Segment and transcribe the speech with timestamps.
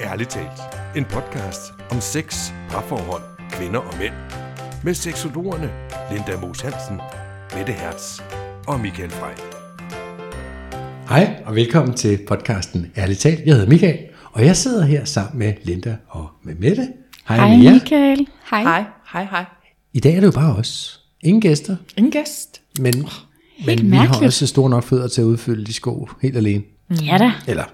[0.00, 0.60] Ærligt talt.
[0.96, 4.12] En podcast om sex, parforhold, kvinder og mænd.
[4.84, 5.70] Med seksologerne
[6.12, 6.96] Linda Moos Hansen,
[7.56, 8.20] Mette Hertz
[8.66, 9.34] og Michael Frey.
[11.08, 13.40] Hej og velkommen til podcasten Ærligt talt.
[13.46, 13.98] Jeg hedder Michael,
[14.32, 16.88] og jeg sidder her sammen med Linda og med Mette.
[17.28, 17.72] Hej, Hej med jer.
[17.72, 18.26] Michael.
[18.50, 18.62] Hej.
[18.62, 19.44] Hej, hej, hej.
[19.92, 21.00] I dag er det jo bare os.
[21.22, 22.60] Ingen gæster, En gæst.
[22.80, 22.94] men,
[23.66, 26.62] men vi har også store nok fødder til at udfylde de sko helt alene.
[27.02, 27.32] Ja da.
[27.46, 27.64] Eller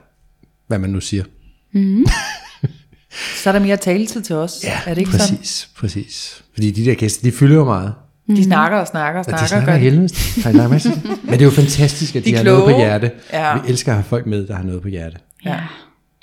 [0.67, 1.25] hvad man nu siger.
[3.43, 4.65] Så er der mere taletid til os.
[4.87, 5.37] er det ikke sådan?
[5.37, 6.43] præcis, præcis.
[6.55, 7.93] Fordi de der gæster, de fylder jo meget.
[8.37, 9.47] De snakker og snakker og Og de snakker.
[9.47, 9.79] snakker gør de.
[9.79, 10.09] helvede.
[10.43, 11.03] Har I lagt mærke til det?
[11.25, 13.11] Men det er jo fantastisk, at de, De har noget på hjerte.
[13.33, 13.55] Ja.
[13.59, 15.17] Vi elsker at have folk med, der har noget på hjerte.
[15.45, 15.57] Ja.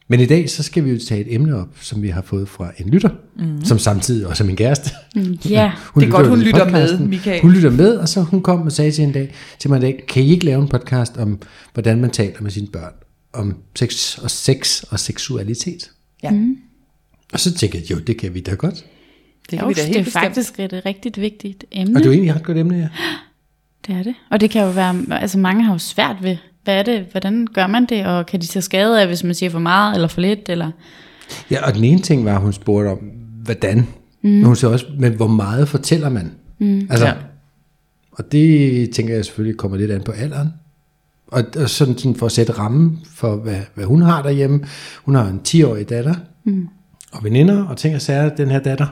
[0.08, 2.50] Men i dag, så skal vi jo tage et emne op, som vi har fået
[2.50, 3.10] fra en lytter,
[3.40, 3.66] mm.
[3.66, 4.90] som samtidig også er min kæreste.
[5.50, 5.72] Ja.
[5.94, 7.00] Hun Det er godt, hun lytter med.
[7.00, 7.42] Michael.
[7.42, 9.82] Hun lytter med, og så hun kom og sagde til en dag, til mig en
[9.82, 11.40] dag, kan I ikke lave en podcast om,
[11.74, 12.92] hvordan man taler med sine børn
[13.34, 15.92] om sex og sex og seksualitet?
[16.24, 16.32] Ja,
[17.34, 18.76] Og så tænkte jeg, jo, det kan vi da godt.
[18.76, 20.24] det kan Jo, vi da det helt er bestemt.
[20.24, 21.94] faktisk et rigtig vigtigt Og emne.
[21.94, 22.90] det er jo egentlig et ret godt emne, ja.
[23.88, 24.16] Det er det.
[24.32, 27.48] Og det kan jo være, altså mange har jo svært ved, hvad er det, hvordan
[27.54, 30.08] gør man det, og kan de tage skade af, hvis man siger for meget eller
[30.08, 30.72] for lidt, eller...
[31.52, 32.98] Ja, og den ene ting var, at hun spurgte om,
[33.44, 33.88] hvordan.
[34.22, 34.30] Mm.
[34.30, 36.32] Men hun sagde også, men hvor meget fortæller man?
[36.60, 36.88] Mm.
[36.90, 37.14] Altså, ja.
[38.12, 40.50] Og det tænker jeg selvfølgelig kommer lidt an på alderen.
[41.28, 44.66] Og, og sådan, sådan for at sætte rammen for, hvad, hvad hun har derhjemme.
[45.06, 46.68] Hun har en 10-årig datter, mm.
[47.12, 48.88] og veninder, og ting og sager, den her datter.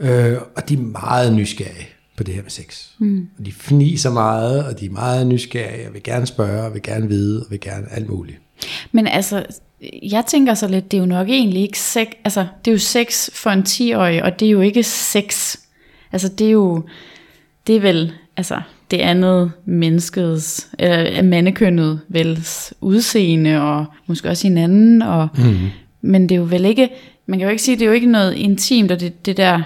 [0.00, 2.86] Øh, og de er meget nysgerrige på det her med sex.
[2.98, 3.28] Mm.
[3.38, 6.82] Og de fniser meget, og de er meget nysgerrige, og vil gerne spørge, og vil
[6.82, 8.38] gerne vide, og vil gerne alt muligt.
[8.92, 9.46] Men altså,
[10.02, 12.78] jeg tænker så lidt, det er jo nok egentlig ikke sex, altså det er jo
[12.78, 15.56] sex for en 10-årig, og det er jo ikke sex.
[16.12, 16.84] Altså det er jo,
[17.66, 25.02] det er vel, altså det andet menneskets, eller mandekønnet vels udseende, og måske også hinanden,
[25.02, 25.56] og, mm.
[26.00, 26.88] men det er jo vel ikke,
[27.26, 29.62] man kan jo ikke sige, det er jo ikke noget intimt, og det, det der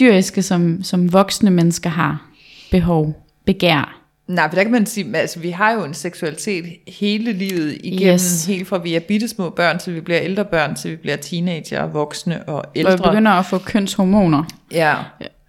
[0.00, 2.26] dyriske, som, som voksne mennesker har
[2.70, 3.94] behov, begær.
[4.28, 8.14] Nej, for der kan man sige, altså vi har jo en seksualitet hele livet igennem,
[8.14, 8.46] Yes.
[8.46, 11.86] helt fra vi er bittesmå børn, til vi bliver ældre børn, til vi bliver teenager,
[11.86, 12.96] voksne og Hvor vi ældre.
[13.10, 14.44] begynder at få kønshormoner.
[14.72, 14.94] Ja,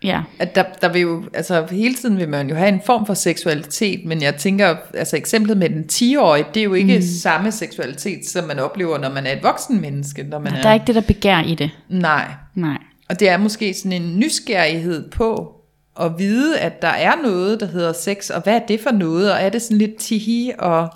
[0.04, 3.06] Ja, at der, der vil jo, altså hele tiden vil man jo have en form
[3.06, 7.02] for seksualitet, men jeg tænker, altså eksemplet med den 10-årige, det er jo ikke mm.
[7.02, 10.24] samme seksualitet, som man oplever, når man er et voksen menneske.
[10.24, 11.72] Når man der er ikke det der begær i det.
[11.90, 12.78] Nej, Nej.
[13.10, 15.56] og det er måske sådan en nysgerrighed på
[16.00, 19.32] at vide, at der er noget, der hedder sex, og hvad er det for noget,
[19.34, 20.90] og er det sådan lidt tihi, og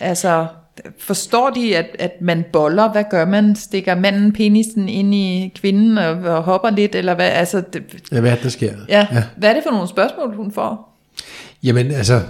[0.00, 0.46] altså,
[0.98, 3.56] forstår de, at, at man boller, hvad gør man?
[3.56, 7.30] Stikker manden penisen ind i kvinden og, og hopper lidt, eller hvad?
[7.30, 8.72] Altså, det, Ja, hvad er det, der sker?
[8.88, 10.98] ja, ja, hvad er det for nogle spørgsmål, hun får?
[11.62, 12.20] Jamen altså,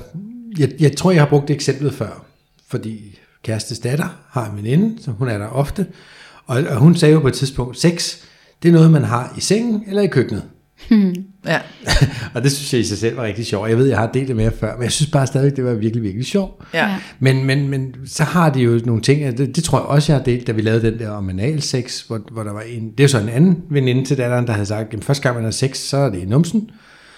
[0.58, 2.24] jeg, jeg tror, jeg har brugt eksemplet før,
[2.68, 5.86] fordi kærestes datter har en veninde, så hun er der ofte,
[6.46, 8.16] og, og hun sagde jo på et tidspunkt, sex,
[8.62, 10.42] det er noget, man har i sengen eller i køkkenet.
[11.46, 11.58] Ja,
[12.34, 13.68] og det synes jeg i sig selv var rigtig sjovt.
[13.68, 15.64] Jeg ved, jeg har delt det med jer før, men jeg synes bare stadigvæk, det
[15.64, 16.64] var virkelig, virkelig sjovt.
[16.74, 16.96] ja.
[17.18, 20.18] Men, men, men så har de jo nogle ting, det, det tror jeg også, jeg
[20.18, 23.00] har delt, da vi lavede den der om analsex, hvor, hvor der var en, det
[23.00, 25.44] er jo så en anden veninde til datteren, der havde sagt, at første gang man
[25.44, 26.70] har sex, så er det i numsen.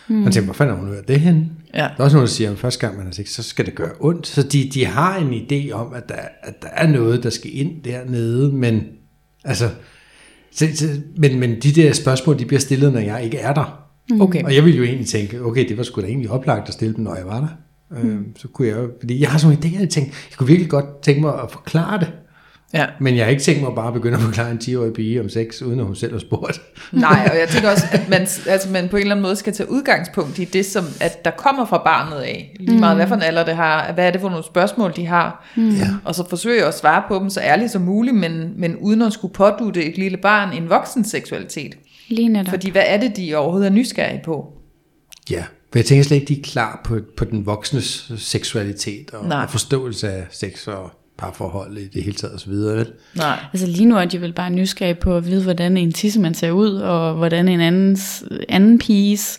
[0.08, 0.24] Mm.
[0.24, 1.52] Og tænkte, hvor fanden har hun hørt det hen?
[1.74, 1.80] Ja.
[1.80, 3.74] Der er også nogen, der siger, at første gang man har sex, så skal det
[3.74, 4.26] gøre ondt.
[4.26, 7.50] Så de, de har en idé om, at der, at der er noget, der skal
[7.58, 8.82] ind dernede, men
[9.44, 9.68] altså,
[10.52, 13.85] så, så, men, men de der spørgsmål, de bliver stillet, når jeg ikke er der.
[14.20, 14.42] Okay.
[14.44, 16.94] Og jeg ville jo egentlig tænke, okay, det var sgu da egentlig oplagt at stille
[16.94, 17.48] dem, når jeg var der.
[18.02, 18.10] Mm.
[18.10, 20.70] Øhm, så kunne jeg fordi jeg har sådan en idé, jeg tænkte, jeg kunne virkelig
[20.70, 22.12] godt tænke mig at forklare det.
[22.74, 22.86] ja.
[23.00, 25.28] Men jeg har ikke tænkt mig bare at begynde at forklare en 10-årig pige om
[25.28, 26.60] sex, uden at hun selv har spurgt.
[26.92, 28.20] Nej, og jeg tænker også, at man,
[28.54, 31.30] altså man på en eller anden måde skal tage udgangspunkt i det, som at der
[31.30, 32.56] kommer fra barnet af.
[32.60, 35.06] Lige meget, hvad for en alder det har, hvad er det for nogle spørgsmål, de
[35.06, 35.52] har.
[35.56, 35.70] Mm.
[35.70, 35.88] Ja.
[36.04, 39.02] Og så forsøger jeg at svare på dem så ærligt som muligt, men, men uden
[39.02, 41.74] at skulle pådute et lille barn en voksen seksualitet.
[42.08, 42.50] Lige netop.
[42.50, 44.52] Fordi hvad er det, de overhovedet er nysgerrige på?
[45.30, 49.28] Ja, for jeg tænker slet ikke, de er klar på, på den voksnes seksualitet og,
[49.28, 49.42] Nej.
[49.42, 52.52] og forståelse af sex og parforhold i det hele taget osv.
[52.52, 52.92] Vel?
[53.14, 53.38] Nej.
[53.52, 56.50] Altså lige nu er de vel bare nysgerrige på at vide, hvordan en tissemand ser
[56.50, 59.38] ud, og hvordan en andens, anden piges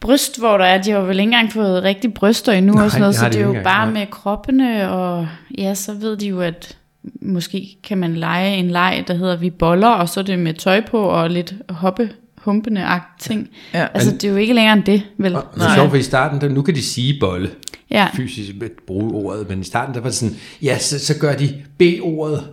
[0.00, 2.84] bryst, hvor der er, de har jo vel ikke engang fået rigtig bryster endnu, Nej,
[2.84, 3.94] og sådan noget, så de det er jo bare nej.
[3.94, 5.28] med kroppene, og
[5.58, 6.76] ja, så ved de jo, at
[7.22, 10.54] måske kan man lege en leg, der hedder vi boller, og så er det med
[10.54, 12.86] tøj på, og lidt hoppe, humpende
[13.20, 13.48] ting.
[13.74, 13.86] Ja.
[13.94, 15.36] Altså det er jo ikke længere end det, vel?
[15.36, 17.50] Og det er sjovt, for i starten, der, nu kan de sige bolle,
[17.90, 18.50] Ja, fysisk
[18.86, 22.44] bruge ordet, men i starten, der var det sådan, ja, så, så gør de B-ordet.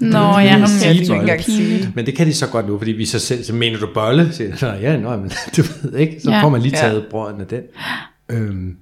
[0.00, 1.32] Nå ja, kan okay, sige det er bolle.
[1.32, 1.96] ikke pinligt.
[1.96, 4.32] Men det kan de så godt nu, fordi vi så selv, så mener du bolle?
[4.32, 6.42] Så, så ja, nå, men du ved ikke, så Ja.
[6.42, 6.82] får man lige Ja.
[6.82, 7.60] taget brøden af den.
[8.36, 8.76] Øhm,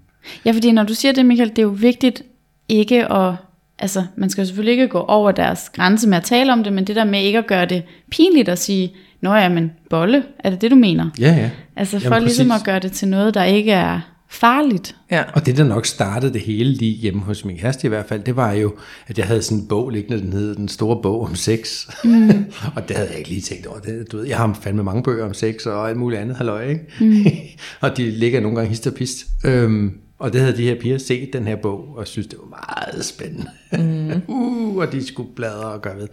[0.44, 2.23] Ja, fordi når du siger det, Michael, det er jo vigtigt
[2.69, 3.35] ikke at
[3.78, 6.72] altså man skal jo selvfølgelig ikke gå over deres grænse med at tale om det,
[6.72, 10.22] men det der med ikke at gøre det pinligt at sige, Nå ja, men bolle,
[10.38, 11.10] er det det du mener?
[11.20, 11.50] Ja, ja.
[11.76, 12.60] Altså for Jamen, ligesom præcis.
[12.60, 14.96] at gøre det til noget, der ikke er farligt.
[15.10, 15.22] Ja.
[15.32, 18.22] Og det, der nok startede det hele lige hjemme hos min kæreste i hvert fald,
[18.22, 18.75] det var jo,
[19.06, 21.88] at jeg havde sådan en bog liggende, den hed Den Store Bog om Sex.
[22.04, 22.28] Mm.
[22.76, 23.78] og det havde jeg ikke lige tænkt over.
[23.78, 26.69] Det, du ved, jeg har fandme mange bøger om sex og alt muligt andet, halløj,
[26.69, 26.84] ikke?
[27.00, 27.26] Mm.
[27.80, 29.26] og de ligger nogle gange hist og pist.
[29.44, 32.49] Øhm, og det havde de her piger set, den her bog, og synes det var
[32.49, 33.50] meget spændende.
[33.73, 34.23] Mm.
[34.35, 36.09] uh, og de skulle bladre og gøre ved.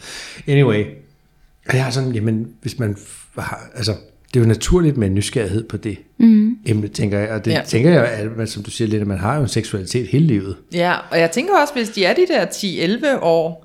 [0.48, 0.86] Anyway,
[1.68, 2.98] og jeg er sådan, jamen, hvis man
[3.38, 3.96] har, altså,
[4.34, 6.58] det er jo naturligt med en nysgerrighed på det mm.
[6.66, 7.30] emne, tænker jeg.
[7.30, 7.62] Og det ja.
[7.68, 10.28] tænker jeg, at man, som du siger lidt, at man har jo en seksualitet hele
[10.28, 10.58] livet.
[10.74, 12.46] Ja, og jeg tænker også, hvis de er de der
[13.18, 13.65] 10-11 år,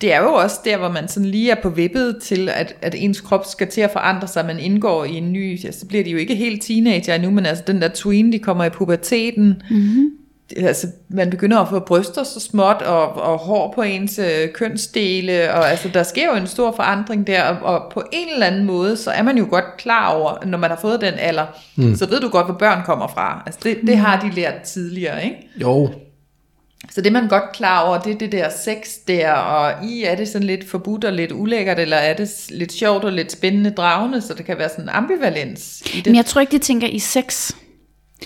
[0.00, 2.94] det er jo også der, hvor man sådan lige er på vippet til, at, at
[2.98, 6.04] ens krop skal til at forandre sig, man indgår i en ny, ja, så bliver
[6.04, 9.62] de jo ikke helt teenager endnu, men altså den der tween, de kommer i puberteten,
[9.70, 10.10] mm-hmm.
[10.56, 15.54] altså man begynder at få bryster så småt, og, og hår på ens øh, kønsdele,
[15.54, 18.64] og altså der sker jo en stor forandring der, og, og på en eller anden
[18.64, 21.96] måde, så er man jo godt klar over, når man har fået den alder, mm.
[21.96, 23.42] så ved du godt, hvor børn kommer fra.
[23.46, 25.48] Altså det, det har de lært tidligere, ikke?
[25.60, 25.90] Jo,
[26.88, 30.14] Så det man godt klar over, det er det der sex der, og i er
[30.14, 33.70] det sådan lidt forbudt og lidt ulækkert, eller er det lidt sjovt og lidt spændende
[33.70, 36.06] dragende, så det kan være sådan en ambivalens i det.
[36.06, 37.52] Men jeg tror ikke, de tænker i sex.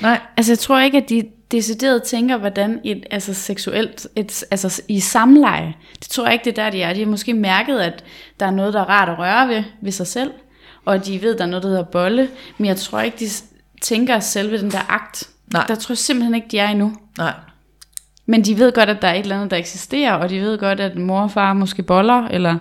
[0.03, 4.83] Nej, Altså jeg tror ikke, at de decideret tænker, hvordan et altså seksuelt, et, altså
[4.89, 6.93] i samleje, det tror jeg ikke, det er der, de er.
[6.93, 8.05] De har måske mærket, at
[8.41, 10.31] der er noget, der er rart at røre ved, ved sig selv,
[10.85, 12.29] og de ved, der er noget, der hedder bolle,
[12.59, 13.29] men jeg tror ikke, de
[13.83, 15.29] tænker selve den der akt.
[15.53, 15.67] Nej.
[15.69, 16.93] Der tror jeg simpelthen ikke, de er endnu.
[17.19, 17.33] nej.
[18.26, 20.59] Men de ved godt, at der er et eller andet, der eksisterer, og de ved
[20.59, 22.59] godt, at mor og far måske boller, eller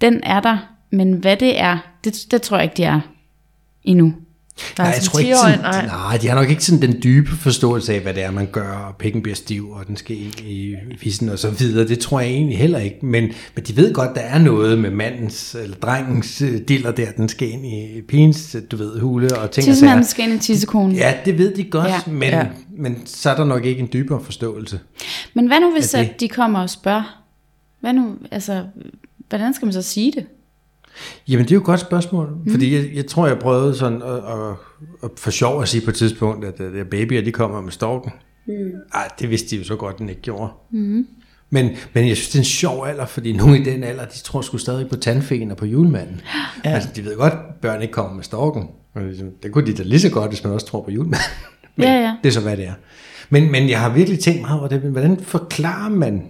[0.00, 0.58] den er der.
[0.90, 3.00] Men hvad det er, det, det tror jeg ikke, de er
[3.82, 4.14] endnu.
[4.78, 5.86] Nej, Nej, jeg tror ikke 10-årig, sådan, nej.
[5.86, 8.68] nej, de har nok ikke sådan den dybe forståelse af, hvad det er, man gør,
[8.72, 11.88] og pikken bliver stiv, og den skal ind i vissen og så videre.
[11.88, 13.24] Det tror jeg egentlig heller ikke, men,
[13.54, 17.28] men de ved godt, der er noget med mandens eller drengens øh, diller der, den
[17.28, 20.96] skal ind i pigens, du ved, hule og ting Tissemanden skal ind i tissekonen.
[20.96, 22.00] Ja, det ved de godt, Ja.
[22.06, 22.46] Men, Ja.
[22.76, 24.80] men så er der nok ikke en dybere forståelse.
[25.34, 27.20] Men hvad nu, hvis at de kommer og spørger?
[27.80, 28.64] Hvad nu, altså,
[29.28, 30.26] hvordan skal man så sige det?
[31.28, 32.50] Jamen, det er jo et godt spørgsmål, mm.
[32.50, 34.50] fordi jeg, jeg tror, jeg prøvede sådan at, at,
[35.04, 38.12] at for sjov at sige på et tidspunkt, at, at babyer, de kommer med storken.
[38.46, 38.52] Mm.
[38.94, 40.52] Ej, det vidste de jo så godt, den ikke gjorde.
[40.70, 41.06] Mm.
[41.50, 44.18] Men, men jeg synes, det er en sjov alder, fordi nogen i den alder, de
[44.18, 46.20] tror sgu stadig på tandfen og på julemanden.
[46.64, 46.70] Ja.
[46.70, 48.68] Altså, de ved godt, at børn ikke kommer med storken.
[48.96, 51.28] Ligesom, Det kunne de da lige så godt, hvis man også tror på julemanden.
[51.76, 52.16] Men Ja, ja.
[52.22, 52.72] det er så, hvad det er.
[53.30, 54.82] Men, men jeg har virkelig tænkt meget over det.
[54.82, 56.26] men Hvordan forklarer man,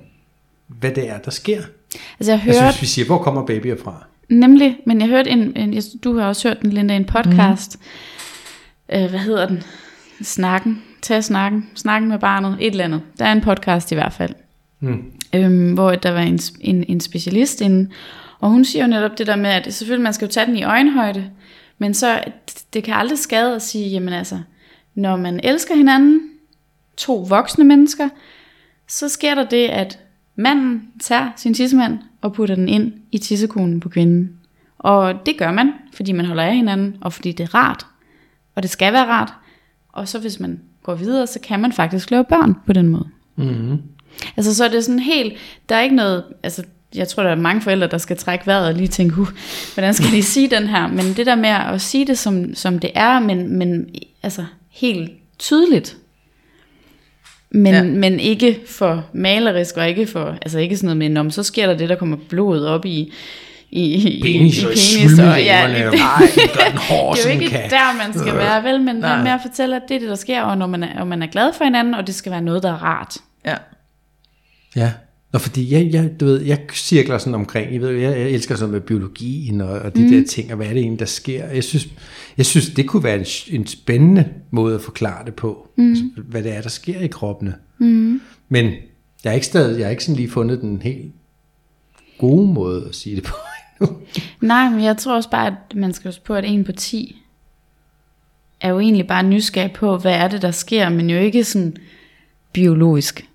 [0.69, 1.63] hvad det er, der sker?
[2.21, 4.07] Altså, jeg hørte, synes, vi siger, hvor kommer babyer fra?
[4.29, 7.79] Nemlig, men jeg hørte en, en du har også hørt den, Linda, en podcast.
[8.89, 8.97] Mm.
[8.97, 9.63] Øh, hvad hedder den?
[10.23, 10.83] Snakken.
[11.03, 11.71] Tag snakken.
[11.75, 12.57] Snakken med barnet.
[12.61, 13.03] Et eller andet.
[13.19, 14.35] Der er en podcast i hvert fald.
[14.81, 15.13] Mm.
[15.35, 17.91] Øhm, hvor der var en, en, en specialist inde,
[18.41, 20.57] og hun siger jo netop det der med, at selvfølgelig man skal jo tage den
[20.57, 21.31] i øjenhøjde,
[21.79, 22.25] men så
[22.73, 24.39] det kan aldrig skade at sige, jamen altså,
[24.95, 26.21] når man elsker hinanden,
[26.97, 28.09] to voksne mennesker,
[28.89, 29.99] så sker der det, at
[30.37, 34.31] manden tager sin tissemand og putter den ind i tissekonen på kvinden.
[34.79, 37.87] Og det gør man, fordi man holder af hinanden, og fordi det er rart.
[38.55, 39.33] Og det skal være rart.
[39.89, 43.09] Og så hvis man går videre, så kan man faktisk lave børn på den måde.
[43.37, 43.83] Mm-hmm.
[44.37, 45.33] Altså så er det sådan helt,
[45.69, 46.65] der er ikke noget, altså
[46.95, 49.29] jeg tror der er mange forældre, der skal trække vejret og lige tænke, uh,
[49.75, 50.87] hvordan skal de sige den her?
[50.87, 53.89] Men det der med at sige det som, som det er, men, men
[54.23, 55.97] altså helt tydeligt.
[57.55, 57.79] Men, Ja.
[57.79, 57.85] ja.
[57.85, 61.67] men ikke for malerisk, og ikke for, altså ikke sådan noget med, om så sker
[61.67, 63.13] der det, der kommer blod op i,
[63.71, 65.19] i, i, Penis i og penis.
[65.19, 67.71] Og, ja, og ej, det gør den hård, det er jo ikke kan.
[67.71, 69.23] der, man skal være, vel, men Nej.
[69.23, 71.23] med at fortælle, at det er det, der sker, og når man er, og man
[71.23, 73.17] er glad for hinanden, og det skal være noget, der er rart.
[73.47, 73.55] Ja.
[74.77, 74.91] Ja,
[75.35, 78.57] og fordi jeg, jeg, du ved, jeg cirkler sådan omkring, jeg, ved, jeg, jeg elsker
[78.57, 80.09] sådan med biologien og, og de mm.
[80.09, 81.47] der ting, og hvad er det egentlig, der sker.
[81.47, 81.89] Jeg synes,
[82.37, 85.91] jeg synes det kunne være en, en spændende måde at forklare det på, mm.
[85.91, 87.55] altså, hvad det er, der sker i kroppene.
[87.79, 88.21] Mm.
[88.49, 88.65] Men
[89.25, 91.13] jeg har ikke stadig, jeg har ikke sådan lige fundet den helt
[92.19, 93.35] gode måde at sige det på
[93.81, 93.97] endnu.
[94.41, 97.17] Nej, men jeg tror også bare, at man skal huske på, at en på 10
[98.61, 101.77] er jo egentlig bare nysgerrig på, hvad er det, der sker, men jo ikke sådan
[102.53, 103.29] biologisk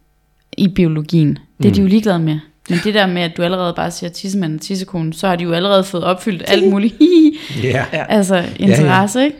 [0.59, 1.37] i biologien.
[1.61, 2.39] Det er de jo ligeglade med.
[2.69, 5.43] Men det der med, at du allerede bare siger tissemand og tissekonen, så har de
[5.43, 6.95] jo allerede fået opfyldt alt muligt
[7.63, 7.85] Ja.
[7.93, 8.05] Ja.
[8.09, 9.37] altså interesse, ikke?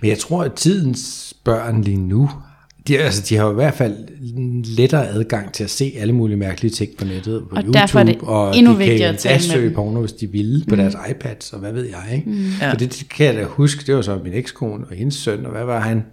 [0.00, 2.30] Men jeg tror, at tidens børn lige nu,
[2.88, 3.96] de, altså, de har jo i hvert fald
[4.76, 7.98] lettere adgang til at se alle mulige mærkelige ting på nettet, på Og YouTube, derfor
[7.98, 10.74] er det og endnu de vigtigere kan at tale søge porno, hvis de ville, på
[10.74, 10.80] mm.
[10.80, 12.30] deres iPads, og hvad ved jeg, ikke?
[12.30, 12.44] Mm.
[12.60, 12.70] Ja.
[12.70, 15.46] For det, det kan jeg da huske, det var så min ekskone og hendes søn,
[15.46, 16.04] og hvad var han?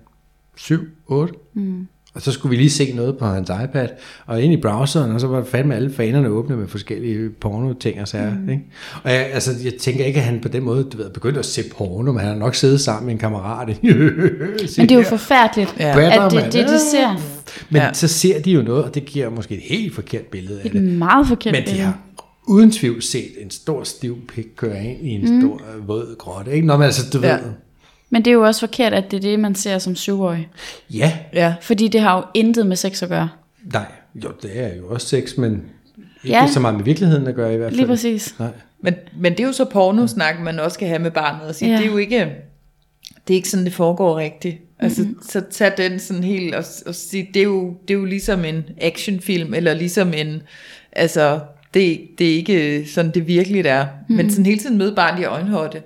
[0.58, 1.34] 7, 8?
[1.54, 1.88] Mm.
[2.16, 3.88] Og så skulle vi lige se noget på hans iPad,
[4.26, 8.08] og ind i browseren, og så var fandme alle fanerne åbne med forskellige porno-ting og
[8.08, 8.34] sager.
[8.36, 8.50] Mm.
[8.50, 8.64] Ikke?
[9.04, 11.46] Og jeg, altså, jeg tænker ikke, at han på den måde du ved, begyndte at
[11.46, 13.68] se porno, men han har nok siddet sammen med en kammerat.
[13.84, 16.26] men det er jo forfærdeligt, ja.
[16.26, 17.22] at det, det, de ser.
[17.70, 17.94] Men ja.
[17.94, 20.74] så ser de jo noget, og det giver måske et helt forkert billede af Et
[20.74, 20.84] det.
[20.84, 21.84] meget forkert Men de billede.
[21.86, 21.98] har
[22.48, 25.42] uden tvivl set en stor stiv pik køre ind i en mm.
[25.42, 26.52] stor øh, våd grotte.
[26.52, 26.68] Ikke?
[26.68, 27.34] Nå, men altså, du Ja.
[27.34, 27.40] ved,
[28.16, 30.50] Men det er jo også forkert, at det er det, man ser som syvårig.
[30.94, 31.54] ja, Ja.
[31.62, 33.30] Fordi det har jo intet med sex at gøre.
[33.74, 33.86] nej,
[34.24, 35.52] jo, det er jo også sex, men
[36.24, 36.48] ikke Ja.
[36.48, 37.76] så meget med virkeligheden at gøre i hvert fald.
[37.78, 38.36] Lige præcis.
[38.40, 38.50] Nej.
[38.82, 41.48] Men, men det er jo så pornosnak, man også skal have med barnet.
[41.48, 41.78] Og sige, Ja.
[41.78, 42.20] Det er jo ikke,
[43.28, 44.58] det er ikke sådan, det foregår rigtigt.
[44.80, 45.22] Altså, mm-hmm.
[45.30, 48.46] så tag den sådan helt og, og sige, det er, jo, det er jo ligesom
[48.46, 50.42] en actionfilm, eller ligesom en,
[50.92, 51.40] altså,
[51.74, 53.84] det, det er ikke sådan, det virkelig er.
[53.86, 54.16] Mm-hmm.
[54.16, 55.82] Men sådan hele tiden møde barnet i øjenhøjde.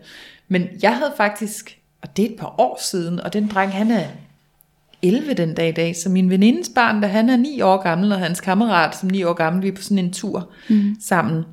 [0.48, 3.92] Men jeg havde faktisk, og det er et par år siden, og den dreng, han
[3.92, 4.06] er
[5.02, 8.12] 11 den dag i dag, så min venindes barn, da han er 9 år gammel,
[8.12, 10.96] og hans kammerat, som 9 år gammel, vi er på sådan en tur mm.
[11.02, 11.44] sammen,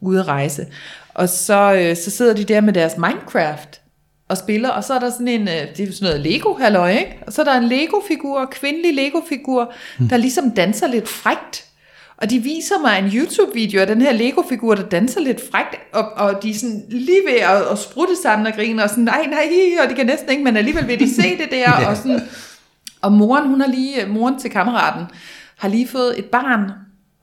[0.00, 0.66] ude at rejse.
[1.14, 3.80] Og så, øh, så sidder de der med deres Minecraft
[4.28, 6.90] og spiller, og så er der sådan en, øh, det er sådan noget lego halløj,
[6.90, 7.18] ikke?
[7.26, 9.72] Og så er der en Lego-figur, kvindelig Lego-figur,
[10.10, 11.64] der ligesom danser lidt frægt.
[12.24, 16.12] Og de viser mig en YouTube-video af den her Lego-figur, der danser lidt frægt, og,
[16.16, 19.26] og de er sådan lige ved at, at sprutte sammen og grine, og sådan, nej,
[19.26, 19.48] nej,
[19.84, 22.20] og de kan næsten ikke, men alligevel vil de se det der, og sådan,
[23.02, 25.06] og moren, hun har lige, moren til kammeraten,
[25.58, 26.70] har lige fået et barn,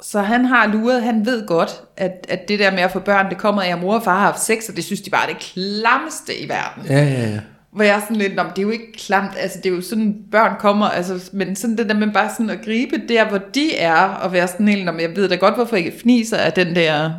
[0.02, 3.30] så han har luret, han ved godt, at, at det der med at få børn,
[3.30, 5.30] det kommer af, at mor og far har haft sex, og det synes de bare
[5.30, 6.86] er det klammeste i verden.
[6.90, 7.40] Ja, ja, ja.
[7.74, 9.76] Hvor jeg er sådan lidt, "Nå, men det er jo ikke klamt, altså det er
[9.76, 13.30] jo sådan, børn kommer, altså, men sådan det der med bare sådan at gribe der,
[13.30, 15.94] hvor de er, og være sådan helt, "Nå, men jeg ved da godt, hvorfor jeg
[16.02, 17.12] fniser af den der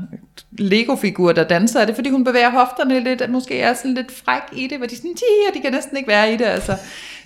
[0.59, 1.81] Lego-figur, der danser.
[1.81, 4.79] Er det, fordi hun bevæger hofterne lidt, at måske er sådan lidt fræk i det,
[4.79, 6.77] hvor de sådan, "Ti", og de kan næsten ikke være i det, altså.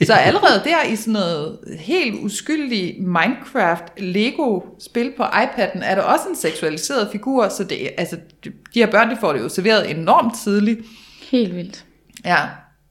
[0.04, 6.28] Så allerede der i sådan noget helt uskyldig Minecraft Lego-spil på iPad'en, er der også
[6.28, 10.35] en seksualiseret figur, så det, altså, de her børn, de får det jo serveret enormt
[10.45, 10.80] tidligt.
[11.30, 11.85] Helt vildt.
[12.25, 12.38] Ja,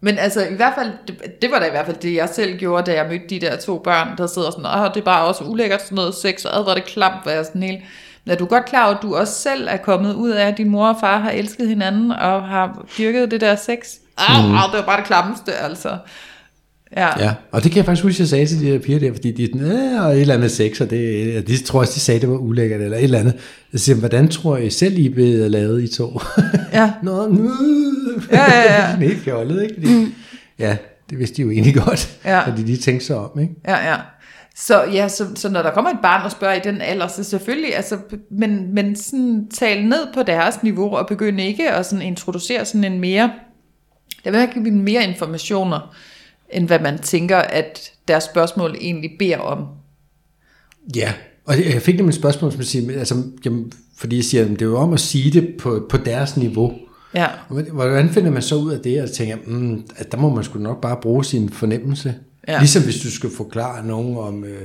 [0.02, 2.58] men altså i hvert fald, det, det var da i hvert fald det, jeg selv
[2.58, 5.26] gjorde, da jeg mødte de der to børn, der sidder sådan, åh, det er bare
[5.26, 7.84] også ulækkert sådan noget sex, og ad, hvor det klamt, hvor jeg sådan helt...
[8.26, 10.58] Men er du godt klar over, at du også selv er kommet ud af, at
[10.58, 13.78] din mor og far har elsket hinanden, og har dyrket det der sex?
[14.18, 14.56] Ah, mm.
[14.56, 15.98] ah det var bare det klammeste, altså.
[16.96, 17.24] Ja.
[17.24, 19.32] Ja, og det kan jeg faktisk huske, jeg sagde til de der piger der, fordi
[19.32, 21.94] de er sådan, "Øh, og et eller andet sex, og det, og de tror også,
[21.96, 23.34] de sagde, det var ulækkert, eller et eller andet.
[23.74, 26.20] Jeg siger, hvordan tror I selv, I blev lavet, I to?
[26.74, 26.92] Ja.
[27.04, 27.52] Nå, nu.
[28.32, 28.88] Ja, ja, ja.
[28.92, 29.74] Sådan helt fjollet, ikke?
[29.76, 30.14] Fordi, mm.
[30.60, 30.78] Ja,
[31.10, 32.50] det vidste de jo egentlig godt, Ja.
[32.50, 33.54] fordi de tænkte sig om, ikke?
[33.68, 33.96] Ja, ja.
[34.58, 37.24] Så ja, så, så når der kommer et barn og spørger i den alder, så
[37.24, 37.98] selvfølgelig, altså,
[38.32, 42.84] men, men sådan tale ned på deres niveau, og begynde ikke at sådan introducere sådan
[42.84, 43.32] en mere,
[44.26, 45.96] der vil dem mere informationer,
[46.50, 49.66] end hvad man tænker, at deres spørgsmål egentlig beder om.
[50.96, 51.14] Ja,
[51.46, 54.62] og jeg fik nemlig et spørgsmål, som siger, altså, jamen, fordi jeg siger, jamen, det
[54.62, 56.74] er jo om at sige det på, på deres niveau.
[57.16, 60.44] Ja, Hvordan finder man så ud af det, og tænker, mm, at der må man
[60.44, 62.16] sgu nok bare bruge sin fornemmelse.
[62.48, 62.60] Ja.
[62.60, 64.62] Ligesom hvis du skal forklare nogen om, øh,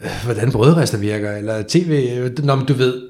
[0.00, 3.02] øh, hvordan brødrester virker, eller tv, Nå, men du ved,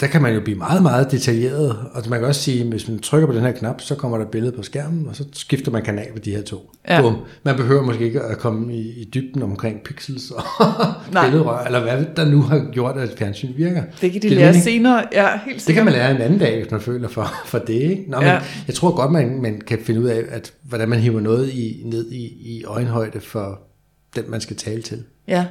[0.00, 2.98] der kan man jo blive meget, meget detaljeret, og man kan også sige, hvis man
[2.98, 5.70] trykker på den her knap, så kommer der et billede på skærmen, og så skifter
[5.72, 6.70] man kanal på de her to.
[6.88, 7.00] Ja.
[7.00, 7.16] Bum.
[7.42, 10.42] Man behøver måske ikke at komme i, i dybden omkring pixels og
[11.24, 13.82] billedrør, eller hvad der nu har gjort, at fjernsyn virker.
[14.00, 15.04] det kan de lære senere.
[15.12, 15.66] Ja, helt sikkert.
[15.66, 17.74] Det kan man lære en anden dag, hvis man føler for, for det.
[17.74, 18.04] Ikke?
[18.08, 18.38] Nå, men Ja.
[18.66, 21.82] jeg tror godt, man, man kan finde ud af, at, hvordan man hiver noget i,
[21.84, 23.60] ned i, i øjenhøjde for
[24.16, 25.02] den, man skal tale til.
[25.28, 25.46] Ja,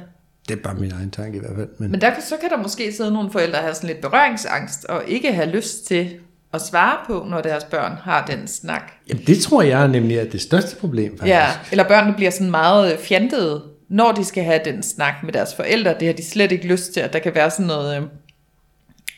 [0.48, 1.68] Det er bare min egen tanke i hvert fald.
[1.78, 4.84] Men, men der, så kan der måske sidde nogle forældre, der har sådan lidt berøringsangst,
[4.84, 6.10] og ikke have lyst til
[6.54, 8.92] at svare på, når deres børn har den snak.
[9.08, 11.28] jamen, det tror jeg nemlig er det største problem, faktisk.
[11.28, 15.32] Ja, eller børnene bliver sådan meget øh, fjantede, når de skal have den snak med
[15.32, 15.94] deres forældre.
[16.00, 17.96] Det har de slet ikke lyst til, at der kan være sådan noget...
[17.96, 18.02] Øh,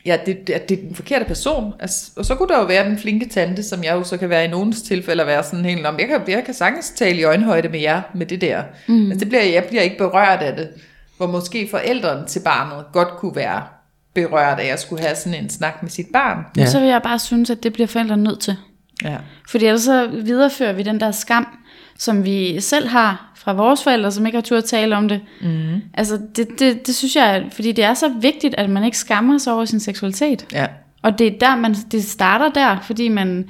[0.06, 1.72] ja, det, det, det er den forkerte person.
[1.80, 4.28] Altså, og så kunne der jo være den flinke tante, som jeg jo så kan
[4.28, 7.18] være i nogens tilfælde at være sådan helt om, jeg kan, jeg kan sagtens tale
[7.18, 8.62] i øjenhøjde med jer med det der.
[8.86, 9.10] Mm.
[9.10, 10.68] Altså, det bliver, jeg bliver ikke berørt af det.
[11.18, 13.62] Hvor måske forældrene til barnet godt kunne være
[14.14, 16.44] berørt af, at jeg skulle have sådan en snak med sit barn.
[16.56, 16.66] Ja.
[16.66, 18.56] Så vil jeg bare synes, at det bliver forældrene nødt til.
[19.04, 19.16] Ja.
[19.48, 21.46] Fordi ellers så viderefører vi den der skam,
[21.98, 25.20] som vi selv har fra vores forældre, som ikke har turde tale om det.
[25.40, 25.82] Mm.
[25.94, 29.38] Altså det, det, det synes jeg, fordi det er så vigtigt, at man ikke skammer
[29.38, 30.46] sig over sin seksualitet.
[30.52, 30.66] Ja.
[31.02, 33.48] Og det er der, man, det starter der, fordi man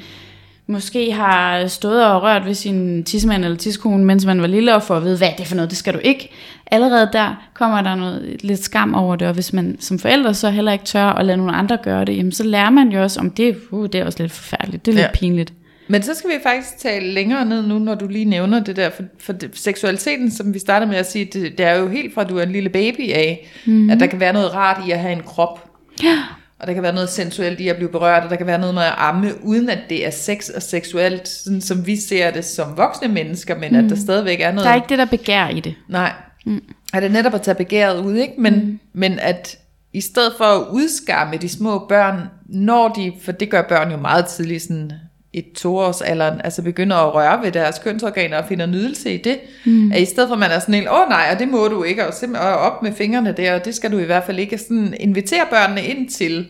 [0.66, 4.82] måske har stået og rørt ved sin tissemand eller tiskone, mens man var lille, og
[4.82, 6.30] får at vide, hvad er det for noget, det skal du ikke.
[6.70, 10.50] Allerede der kommer der noget, lidt skam over det, og hvis man som forældre så
[10.50, 13.20] heller ikke tør at lade nogle andre gøre det, jamen så lærer man jo også,
[13.20, 15.12] om det, uh, det er også lidt forfærdeligt, det er lidt Ja.
[15.14, 15.52] pinligt.
[15.90, 18.90] Men så skal vi faktisk tale længere ned nu, når du lige nævner det der,
[18.90, 22.14] for, for det, seksualiteten, som vi startede med at sige, det, det er jo helt
[22.14, 23.90] fra, at du er en lille baby af, mm.
[23.90, 25.70] at der kan være noget rart i at have en krop.
[26.02, 26.18] Ja.
[26.60, 28.75] Og der kan være noget sensuelt i at blive berørt, og der kan være noget
[28.75, 32.44] med at amme, uden at det er sex og seksuelt, sådan som vi ser det
[32.44, 33.78] som voksne mennesker, men mm.
[33.78, 34.64] at der stadigvæk er noget...
[34.64, 35.75] Der er ikke det, der begær i det.
[35.88, 36.12] Nej.
[36.49, 36.62] Mm.
[36.95, 38.35] Er det netop at tage begæret ud, ikke?
[38.38, 38.78] Men, mm.
[38.93, 39.59] men at
[39.93, 43.97] i stedet for at udskamme de små børn, når de, for det gør børn jo
[43.97, 44.93] meget tidligt, sådan
[45.33, 49.93] et toårsalderen, altså begynder at røre ved deres kønsorganer og finder nydelse i det, mm.
[49.93, 51.83] at i stedet for at man er sådan en, åh nej, og det må du
[51.83, 54.38] ikke, og simpelthen og op med fingrene der, og det skal du i hvert fald
[54.38, 56.47] ikke, sådan invitere børnene ind til.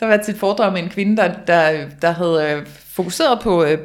[0.00, 3.78] Der var et foredrag med en kvinde, der, der, der havde øh, fokuseret på, øh,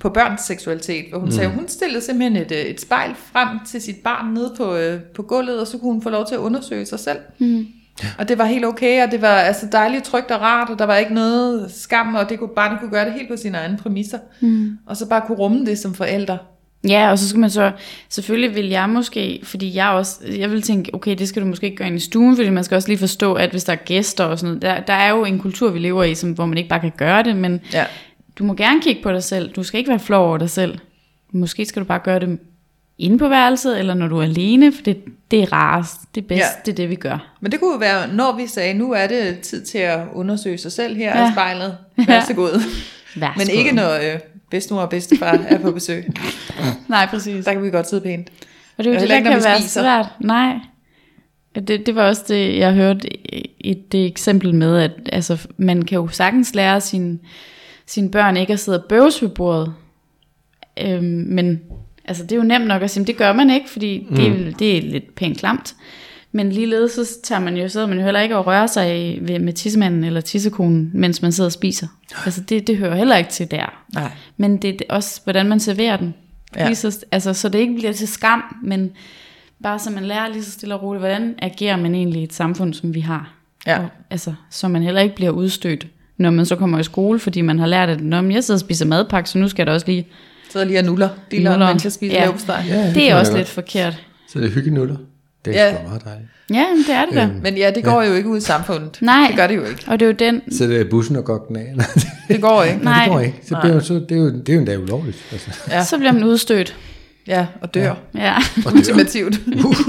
[0.00, 1.32] på børns seksualitet, hvor hun mm.
[1.32, 4.78] sagde, hun stillede simpelthen et, øh, et spejl frem til sit barn nede på,
[5.14, 7.18] på gulvet, og så kunne hun få lov til at undersøge sig selv.
[7.38, 7.66] Mm.
[8.18, 10.84] Og det var helt okay, og det var altså dejligt trygt og rart, og der
[10.84, 13.76] var ikke noget skam, og det kunne, barnet kunne gøre det helt på sine egne
[13.76, 14.18] præmisser.
[14.40, 14.78] Mm.
[14.86, 16.38] Og så bare kunne rumme det som forældre.
[16.88, 17.72] Ja, og så skal man så,
[18.08, 21.66] selvfølgelig vil jeg måske, fordi jeg også, jeg vil tænke, okay, det skal du måske
[21.66, 23.76] ikke gøre ind i stuen, fordi man skal også lige forstå, at hvis der er
[23.76, 26.46] gæster og sådan noget, der, der er jo en kultur, vi lever i, som, hvor
[26.46, 27.84] man ikke bare kan gøre det, men ja.
[28.38, 30.78] Du må gerne kigge på dig selv, du skal ikke være flov over dig selv.
[31.32, 32.38] Måske skal du bare gøre det
[32.98, 36.28] inde på værelset, eller når du er alene, for det, det er rarest, det er
[36.28, 36.60] bedst, ja.
[36.66, 37.34] det er det, vi gør.
[37.40, 40.58] Men det kunne jo være, når vi sagde, nu er det tid til at undersøge
[40.58, 41.28] sig selv her ja.
[41.28, 41.76] i spejlet.
[42.06, 42.62] Vær så god.
[43.20, 46.06] Vær Men ikke når øh, bedstemor og bedstefar er på besøg.
[46.88, 47.44] Nej, præcis.
[47.44, 48.28] Der kan vi godt sidde pænt.
[48.78, 49.80] Og det er jo det, der kan være spiser.
[49.80, 50.06] svært.
[50.20, 50.54] Nej.
[51.54, 53.08] Det, det var også det, jeg hørte
[53.60, 57.18] i det eksempel med, at altså, man kan jo sagtens lære sine,
[57.88, 59.74] sine børn ikke at sidde og bøves ved bordet.
[60.80, 61.60] Øhm, men
[62.08, 64.16] Altså det er jo nemt nok at sige, det gør man ikke, fordi mm.
[64.16, 65.74] det, er, det er lidt pænt klamt.
[66.32, 69.38] Men ligeledes så tager man jo, sidder man jo heller ikke og rører sig ved,
[69.38, 71.86] med tissemanden eller tissekonen, mens man sidder og spiser.
[72.24, 73.84] Altså det, det hører heller ikke til der.
[73.94, 74.10] Nej.
[74.36, 76.14] Men det er også, hvordan man serverer den.
[76.56, 76.66] Ja.
[76.66, 78.90] Lige så, altså, så det ikke bliver til skam, men
[79.62, 82.32] bare så man lærer lige så stille og roligt, hvordan agerer man egentlig i et
[82.32, 83.34] samfund, som vi har.
[83.66, 83.78] Ja.
[83.78, 85.86] Og, altså, så man heller ikke bliver udstødt,
[86.18, 88.60] når man så kommer i skole, fordi man har lært, at når jeg sidder og
[88.60, 90.08] spiser madpakke, så nu skal jeg da også lige
[90.50, 92.30] Sidder lige og nuller, dealer, mens jeg spiser ja.
[92.68, 94.04] Ja, det, det er også lidt forkert.
[94.28, 94.96] Så det er hyggenuller.
[95.44, 95.76] Det er ja.
[95.88, 96.28] meget dejligt.
[96.50, 97.22] Ja, det er det da.
[97.22, 98.08] Øhm, Men ja, det går ja.
[98.08, 98.98] jo ikke ud i samfundet.
[99.00, 99.26] Nej.
[99.28, 99.84] Det gør det jo ikke.
[99.86, 100.52] Og det er jo den...
[100.52, 101.74] Så det er bussen og gokken af.
[102.28, 102.84] det går ikke.
[102.84, 103.04] Nej.
[103.04, 103.40] det går ikke.
[103.42, 105.24] Så det, er jo, så, det, er jo, det er jo endda ulovligt.
[105.32, 105.50] Altså.
[105.70, 105.84] Ja.
[105.84, 106.76] Så bliver man udstødt.
[107.26, 107.94] Ja, og dør.
[108.14, 108.24] Ja.
[108.24, 108.34] ja.
[108.66, 109.40] Og Ultimativt.
[109.64, 109.74] Uh.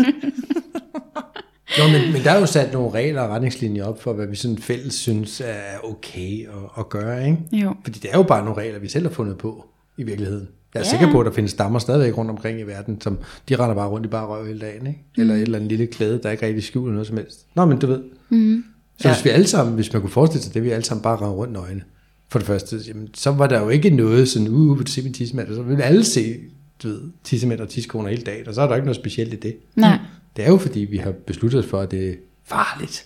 [1.77, 4.35] Jo, men, men der er jo sat nogle regler og retningslinjer op for, hvad vi
[4.35, 7.37] sådan fælles synes er okay at, at gøre, ikke?
[7.51, 7.75] Jo.
[7.83, 9.65] Fordi det er jo bare nogle regler, vi selv har fundet på
[9.97, 10.47] i virkeligheden.
[10.73, 10.89] Jeg er ja.
[10.89, 13.17] sikker på, at der findes stammer stadigvæk rundt omkring i verden, som
[13.49, 14.99] de render bare rundt i bare røv hele dagen, ikke?
[15.17, 15.39] Eller mm.
[15.39, 17.45] et eller andet lille klæde, der ikke rigtig skjuler noget som helst.
[17.55, 18.01] Nå, men du ved.
[18.29, 18.63] Mm.
[18.99, 19.13] Så ja.
[19.13, 21.29] hvis vi alle sammen, hvis man kunne forestille sig det, vi alle sammen bare render
[21.29, 21.81] rundt nøgne,
[22.29, 25.13] for det første, jamen, så var der jo ikke noget sådan, uh, på se min
[25.13, 26.35] tissemænd, så ville alle se,
[26.83, 29.37] du ved, tissemænd og tiskoner hele dagen, og så er der ikke noget specielt i
[29.37, 29.55] det.
[29.75, 29.99] Nej.
[30.39, 32.13] Det er jo fordi, vi har besluttet os for, at det er
[32.45, 33.05] farligt.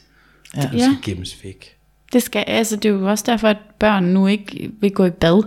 [0.55, 0.61] Ja.
[0.61, 1.77] Det skal gemmes væk.
[2.13, 5.09] Det, skal, altså, det er jo også derfor, at børn nu ikke vil gå i
[5.09, 5.43] bad.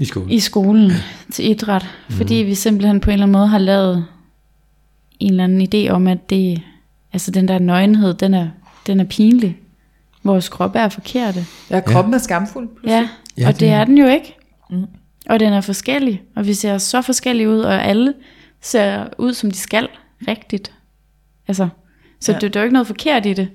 [0.00, 0.30] I skolen.
[0.30, 0.90] I skolen
[1.32, 1.86] til idræt.
[2.08, 2.14] Mm.
[2.14, 4.06] Fordi vi simpelthen på en eller anden måde har lavet
[5.20, 6.62] en eller anden idé om, at det,
[7.12, 8.48] altså den der nøgenhed, den er,
[8.86, 9.58] den er pinlig.
[10.22, 11.46] Vores krop er forkerte.
[11.70, 12.18] Ja, kroppen ja.
[12.18, 12.68] er skamfuld.
[12.86, 14.36] Ja, ja, og det, det er den jo ikke.
[14.70, 14.84] Mm.
[15.28, 18.14] Og den er forskellig, og vi ser så forskellige ud, og alle
[18.60, 19.88] ser ud, som de skal,
[20.28, 20.72] rigtigt.
[21.48, 21.68] Altså,
[22.20, 22.38] så ja.
[22.38, 23.48] det, det er jo ikke noget forkert i det.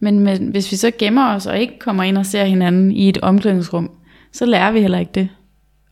[0.00, 3.08] Men med, hvis vi så gemmer os, og ikke kommer ind og ser hinanden i
[3.08, 3.90] et omklædningsrum,
[4.32, 5.28] så lærer vi heller ikke det.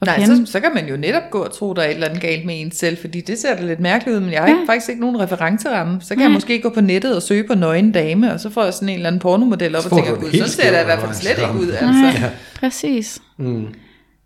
[0.05, 2.23] Nej, så, så kan man jo netop gå og tro, der er et eller andet
[2.23, 4.55] galt med en selv, fordi det ser da lidt mærkeligt ud, men jeg har ja.
[4.55, 6.01] ikke, faktisk ikke nogen referenceramme.
[6.01, 6.23] Så kan ja.
[6.23, 8.89] jeg måske gå på nettet og søge på nøgen dame, og så får jeg sådan
[8.89, 11.39] en eller anden pornomodel op og tænker, gud, så ser det i hvert fald slet
[11.39, 11.71] ikke ud.
[11.71, 11.87] Altså.
[11.87, 12.31] Nej, ja.
[12.61, 13.19] præcis.
[13.37, 13.67] Mm.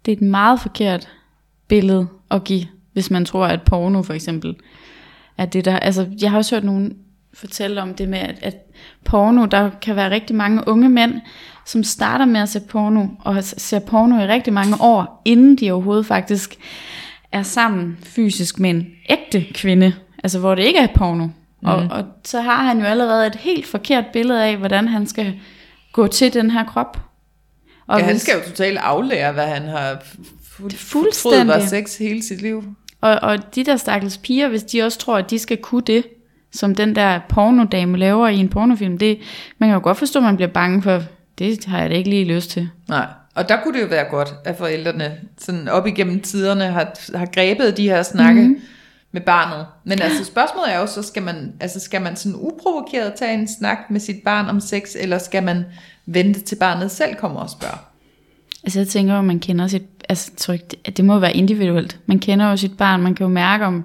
[0.07, 1.09] Det er et meget forkert
[1.69, 4.57] billede at give, hvis man tror, at porno for eksempel
[5.41, 5.79] er det der.
[5.79, 6.97] Altså, jeg har også hørt nogen
[7.35, 8.57] fortælle om det med, at, at
[9.05, 11.15] porno, der kan være rigtig mange unge mænd,
[11.67, 15.73] som starter med at se porno, og ser porno i rigtig mange år, inden de
[15.73, 16.57] overhovedet faktisk
[17.33, 21.27] er sammen fysisk med en ægte kvinde, altså hvor det ikke er porno.
[21.27, 21.69] Mm.
[21.69, 25.41] Og, og så har han jo allerede et helt forkert billede af, hvordan han skal
[25.93, 26.99] gå til den her krop.
[27.87, 30.03] Og ja, hvis, han skal jo totalt aflære, hvad han har
[30.77, 32.65] fuldstændig var sex hele sit liv.
[33.01, 36.05] Og, og de der stakkels piger, hvis de også tror, at de skal kunne det,
[36.53, 39.19] som den der pornodame laver i en pornofilm, det,
[39.59, 41.03] man kan jo godt forstå, at man bliver bange for,
[41.39, 42.69] det har jeg da ikke lige lyst til.
[42.89, 47.17] Nej, og der kunne det jo være godt, at forældrene sådan op igennem tiderne har,
[47.17, 48.63] har grebet de her snakke mm-hmm.
[49.13, 49.67] med barnet.
[49.85, 53.49] Men altså spørgsmålet er jo så, skal man, altså, skal man sådan uprovokeret tage en
[53.49, 55.65] snak med sit barn om sex, eller skal man
[56.07, 57.90] vente til barnet selv kommer og spørger?
[58.65, 61.37] Altså jeg tænker jo, at man kender sit, altså ikke, det, det må jo være
[61.37, 61.99] individuelt.
[62.07, 63.85] Man kender jo sit barn, man kan jo mærke om,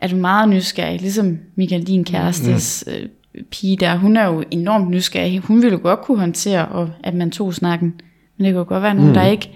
[0.00, 2.92] er du meget nysgerrig, ligesom Michael, din kærestes mm.
[2.92, 3.08] øh,
[3.50, 5.38] pige der, hun er jo enormt nysgerrig.
[5.38, 7.94] Hun ville jo godt kunne håndtere, og, at man tog snakken.
[8.36, 9.14] Men det kan jo godt være nogen, mm.
[9.14, 9.50] der ikke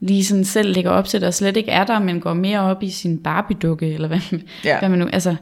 [0.00, 2.60] lige sådan selv lægger op til det, og slet ikke er der, men går mere
[2.60, 4.20] op i sin Barbie-dukke, eller hvad,
[4.64, 4.78] Ja.
[4.78, 5.36] hvad man nu, altså,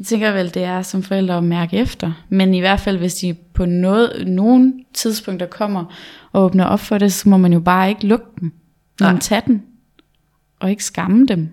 [0.00, 2.12] jeg tænker vel, det er som forældre at mærke efter.
[2.28, 5.84] Men i hvert fald, hvis de på noget, nogen tidspunkter kommer
[6.32, 8.52] og åbner op for det, så må man jo bare ikke lukke dem.
[9.00, 9.18] Men Nej.
[9.20, 9.62] tage den,
[10.60, 11.48] og ikke skamme dem.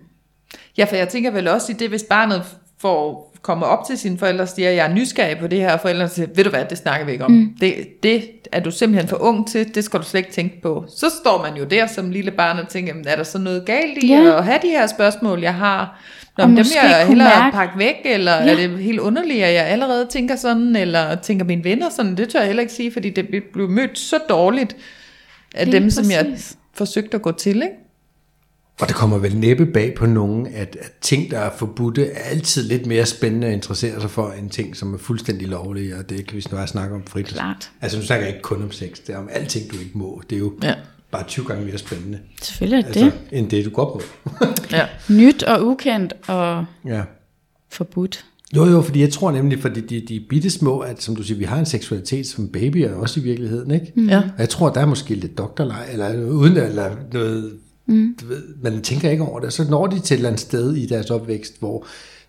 [0.78, 2.44] Ja, for jeg tænker vel også i det, hvis barnet
[2.80, 5.80] får kommer op til sine forældre og siger, jeg er nysgerrig på det her, og
[5.80, 7.32] forældrene siger, ved du hvad, det snakker vi ikke om.
[7.32, 7.56] Mm.
[7.60, 10.86] Det, det er du simpelthen for ung til, det skal du slet ikke tænke på.
[10.98, 13.66] Så står man jo der som lille barn og tænker, "Jamen, er der så noget
[13.66, 14.38] galt i Ja.
[14.38, 16.02] at have de her spørgsmål, jeg har?
[16.38, 18.52] Nå, Og dem måske jeg hellere mærke- pakke væk, eller ja.
[18.52, 22.30] Er det helt underligt, at jeg allerede tænker sådan, eller tænker mine venner sådan, det
[22.30, 24.76] tør jeg heller ikke sige, fordi det blev mødt så dårligt
[25.56, 26.58] af Lige dem, som jeg præcis.
[26.73, 27.67] forsøgte at gå til, ikke?
[28.82, 32.23] Og det kommer vel næppe bag på nogen, at, at ting, der er forbudte, er
[32.23, 36.10] altid lidt mere spændende at interessere sig for, end ting, som er fuldstændig lovlige, og
[36.10, 37.26] det kan vi snart snakke om frit.
[37.26, 37.69] Klart.
[37.82, 40.21] Altså nu snakker jeg ikke kun om sex, det er om alting, du ikke må.
[40.30, 40.73] Det er jo Ja.
[41.17, 43.03] Bare 20 gange mere spændende, Selvfølgelig er det.
[43.03, 44.01] altså, end det, du godt må.
[44.77, 44.86] Ja.
[45.10, 47.01] Nyt og ukendt og ja.
[47.69, 48.25] forbudt.
[48.56, 51.23] Jo, jo, fordi jeg tror nemlig, fordi de, de er bitte små, at som du
[51.23, 53.91] siger, vi har en seksualitet som babyer også i virkeligheden, ikke?
[53.95, 54.10] Mm.
[54.10, 54.17] Ja.
[54.17, 57.53] Og jeg tror, der er måske lidt doktorleg, eller uden eller noget,
[57.86, 58.15] mm.
[58.21, 59.53] du ved, man tænker ikke over det.
[59.53, 61.86] Så når de til et eller andet sted i deres opvækst, hvor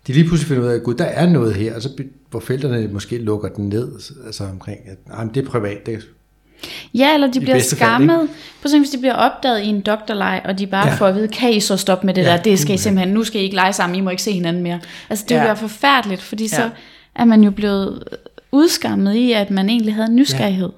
[0.07, 1.89] de lige pludselig finder ud af, at gud, der er noget her, og så
[2.29, 3.91] hvor forældrene måske lukker den ned,
[4.25, 6.07] altså omkring, at nej, det er privat, det,
[6.93, 8.17] Ja, eller de I bliver bedste fald, skammet.
[8.19, 10.91] Prøv at se, hvis de bliver opdaget i en doktorleg, og de bare Ja.
[10.91, 10.95] ja.
[10.97, 13.13] får at vide, kan I så stoppe med det Ja, der, det skal I simpelthen,
[13.13, 14.79] nu skal I ikke lege sammen, I må ikke se hinanden mere.
[15.09, 15.39] Altså det Ja.
[15.39, 16.47] vil være forfærdeligt, fordi Ja.
[16.49, 16.69] så
[17.15, 18.03] er man jo blevet
[18.51, 20.69] udskammet i, at man egentlig havde nysgerrighed.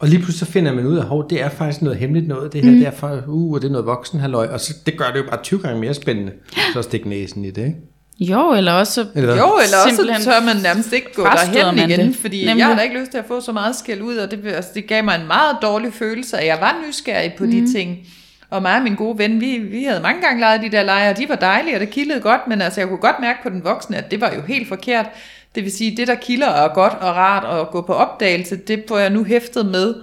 [0.00, 2.52] Og lige pludselig så finder man ud af, at det er faktisk noget hemmeligt noget,
[2.52, 2.76] det her, mm.
[2.78, 5.24] det er for, uh, det er noget voksen halløj, og så, det gør det jo
[5.30, 6.32] bare 20 gange mere spændende,
[6.72, 7.76] så at stikke næsen i det, ikke?
[8.20, 11.78] Jo, eller også så Eller, Jo, eller også Simpelthen tør man nærmest ikke gå derhen
[11.78, 12.16] igen, det.
[12.16, 12.58] fordi Nemlig.
[12.58, 14.70] jeg har da ikke lyst til at få så meget skæld ud, og det, altså,
[14.74, 17.50] det gav mig en meget dårlig følelse, at jeg var nysgerrig på mm.
[17.50, 17.98] de ting.
[18.50, 21.10] Og mig og min gode ven, vi, vi havde mange gange leget de der lege,
[21.10, 23.48] og de var dejlige, og det kildede godt, men altså, jeg kunne godt mærke på
[23.48, 25.06] den voksne, at det var jo helt forkert.
[25.54, 28.56] Det vil sige, det der kilder og er godt og rart at gå på opdagelse,
[28.56, 29.94] det får jeg nu hæftet med.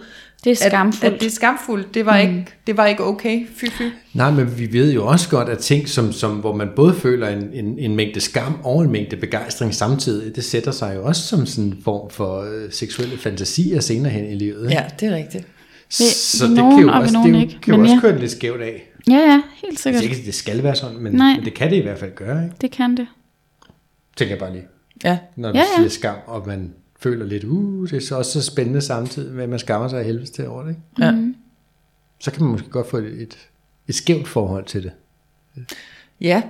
[0.46, 1.14] Det er At, skamfuldt.
[1.14, 2.30] at det er skamfuldt, det var, mm.
[2.30, 3.48] ikke, det var ikke okay.
[3.56, 3.82] Fy, fy.
[4.14, 7.28] Nej, men vi ved jo også godt, at ting, som, som, hvor man både føler
[7.30, 11.22] en, en, en mængde skam og en mængde begejstring samtidig, det sætter sig jo også
[11.22, 14.64] som sådan en form for øh, seksuelle fantasier senere hen i livet.
[14.72, 14.74] ikke?
[14.82, 15.48] Ja, det er rigtigt.
[15.90, 18.02] Så det nogen kan jo også, det jo, ikke, kan jo men også ja.
[18.02, 18.90] køre lidt skævt af.
[19.10, 20.02] Ja, ja, helt Jeg sikkert.
[20.02, 21.36] siger ikke, at det skal være sådan, men, Nej.
[21.36, 22.56] men det kan det i hvert fald gøre, ikke?
[22.62, 23.08] Det kan det.
[24.18, 24.64] Tænker jeg bare lige.
[25.04, 25.18] Ja.
[25.36, 25.78] Når du Ja, ja.
[25.78, 29.44] siger skam, og man føler lidt, uh, det er så også så spændende samtidig med,
[29.44, 30.82] at man skammer sig af helvede til over det, ikke?
[31.00, 31.14] Ja.
[32.20, 33.38] Så kan man måske godt få et, et,
[33.88, 34.92] et skævt forhold til det.
[36.22, 36.44] Ja,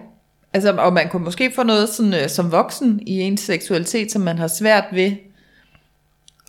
[0.53, 4.21] altså, og man kunne måske få noget sådan, øh, som voksen i ens seksualitet, som
[4.21, 5.11] man har svært ved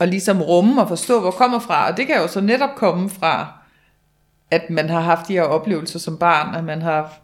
[0.01, 1.91] at ligesom rumme og forstå, hvor kommer fra.
[1.91, 3.53] Og det kan jo så netop komme fra,
[4.51, 7.21] at man har haft de her oplevelser som barn, at man har.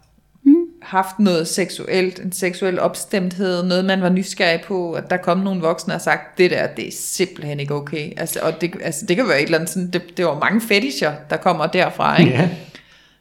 [0.83, 5.61] Haft noget seksuelt, en seksuel opstemthed, noget man var nysgerrig på, at der kom nogle
[5.61, 8.11] voksne og har sagt, det der, det er simpelthen ikke okay.
[8.17, 10.61] Altså, og det, altså, det kan være et eller andet sådan, det, det var mange
[10.61, 12.31] fetischer, der kommer derfra, ikke?
[12.31, 12.49] Ja.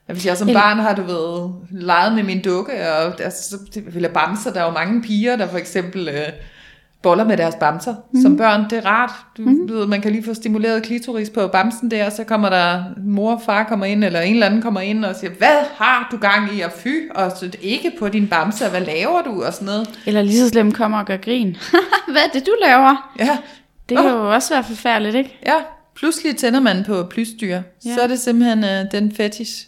[0.08, 3.50] At Hvis jeg som Eller- barn har du ved, leget med min dukke, og altså,
[3.50, 4.52] så vil jeg bamser.
[4.52, 6.28] Der er jo mange piger, der for eksempel øh,
[7.02, 7.94] boller med deres bamser.
[8.14, 8.22] Mm.
[8.22, 9.10] Som børn, det er rart.
[9.36, 9.68] Du, mm.
[9.68, 13.34] ved, man kan lige få stimuleret klitoris på bamsen der, og så kommer der mor
[13.34, 16.16] og far kommer ind, eller en eller anden kommer ind og siger, hvad har du
[16.16, 19.66] gang i, og fy, og så ikke på din bamse, hvad laver du, og sådan
[19.66, 19.88] noget.
[20.06, 21.56] Eller lige så slemt kommer og gør grin.
[22.12, 23.12] Hvad er det, du laver?
[23.18, 23.38] Ja,
[23.88, 25.38] Det kan jo også være forfærdeligt, ikke?
[25.46, 25.54] ja.
[25.96, 27.60] Pludselig tænder man på plysdyr.
[27.84, 27.94] Ja.
[27.94, 29.66] Så er det simpelthen øh, den fetish,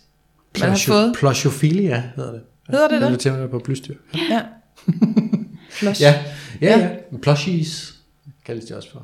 [0.60, 1.14] man har fået.
[1.18, 2.40] Plosiofilia hedder det.
[2.70, 3.18] Hedder det Når det?
[3.18, 3.94] du tænder på plysdyr.
[4.30, 4.40] Ja.
[5.82, 6.14] Ja, ja,
[6.60, 6.78] Ja.
[6.78, 6.88] ja.
[7.22, 7.94] Plushies
[8.46, 9.02] kaldes det også for.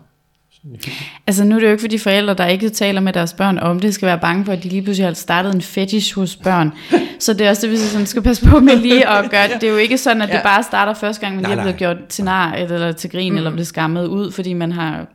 [1.26, 3.80] Altså nu er det jo ikke fordi forældre, der ikke taler med deres børn om
[3.80, 6.72] det, skal være bange for, at de lige pludselig har startet en fetish hos børn.
[7.18, 9.62] Så det er også det, vi sådan skal passe på med lige at gøre det.
[9.62, 11.96] Er jo ikke sådan, at det bare starter første gang, man lige er blevet gjort
[12.08, 13.36] til nar, eller, til grin, mm.
[13.36, 15.06] eller blev skammet ud, fordi man har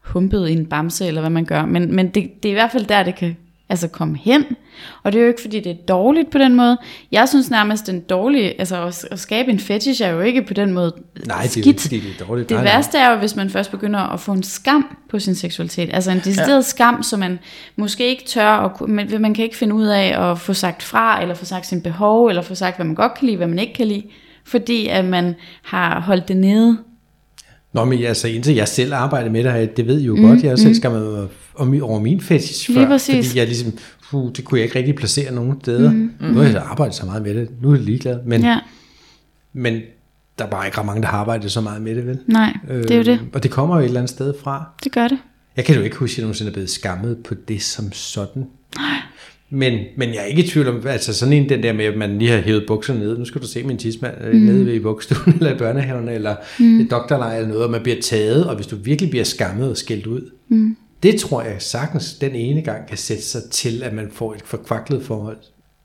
[0.00, 1.64] humpet i en bamse, eller hvad man gør.
[1.64, 3.36] Men, men det, det er i hvert fald der, det kan
[3.70, 4.44] altså komme hen.
[5.02, 6.78] Og det er jo ikke, fordi det er dårligt på den måde.
[7.12, 10.54] Jeg synes nærmest, den dårlige, altså at, at skabe en fetish er jo ikke på
[10.54, 10.92] den måde
[11.26, 11.66] Nej, det er jo skidt.
[11.66, 12.48] ikke, fordi det er dårligt.
[12.48, 15.34] Det nej, værste er jo, hvis man først begynder at få en skam på sin
[15.34, 15.90] seksualitet.
[15.92, 16.60] Altså en decideret ja.
[16.60, 17.38] skam, som man
[17.76, 20.82] måske ikke tør, at, ku- men man kan ikke finde ud af at få sagt
[20.82, 23.46] fra, eller få sagt sin behov, eller få sagt, hvad man godt kan lide, hvad
[23.48, 24.02] man ikke kan lide,
[24.44, 26.78] fordi at man har holdt det nede.
[27.72, 30.22] Nå, men altså, indtil jeg selv arbejder med det her, det ved I jo mm,
[30.22, 33.26] godt, jeg jo selv skammet mig om, over min fetish før, præcis.
[33.26, 33.72] fordi jeg ligesom,
[34.10, 35.90] puh, det kunne jeg ikke rigtig placere nogen steder.
[35.92, 36.10] Mm.
[36.20, 38.18] Nu har jeg arbejdet så meget med det, nu er jeg ligeglad.
[38.26, 38.58] Men, Ja,
[39.52, 39.80] men
[40.38, 42.18] der er bare ikke ret mange, der har arbejdet så meget med det, vel?
[42.26, 43.08] nej, det er jo det.
[43.08, 44.64] Øhm, Og det kommer jo et eller andet sted fra.
[44.84, 45.18] Det gør det.
[45.56, 48.46] Jeg kan jo ikke huske, at jeg nogensinde er blevet skammet på det som sådan.
[49.50, 51.96] Men, men jeg er ikke i tvivl om, altså sådan en den der med, at
[51.96, 53.18] man lige har hævet bukserne ned.
[53.18, 54.38] Nu skal du se min tidsmand mm.
[54.38, 56.80] nede ved i vugstuen, eller i børnehaven, eller mm.
[56.80, 59.76] et doktorleje eller noget, og man bliver taget, og hvis du virkelig bliver skammet og
[59.76, 60.76] skældt ud, mm.
[61.02, 64.42] det tror jeg sagtens den ene gang kan sætte sig til, at man får et
[64.44, 65.36] forkvaklet forhold,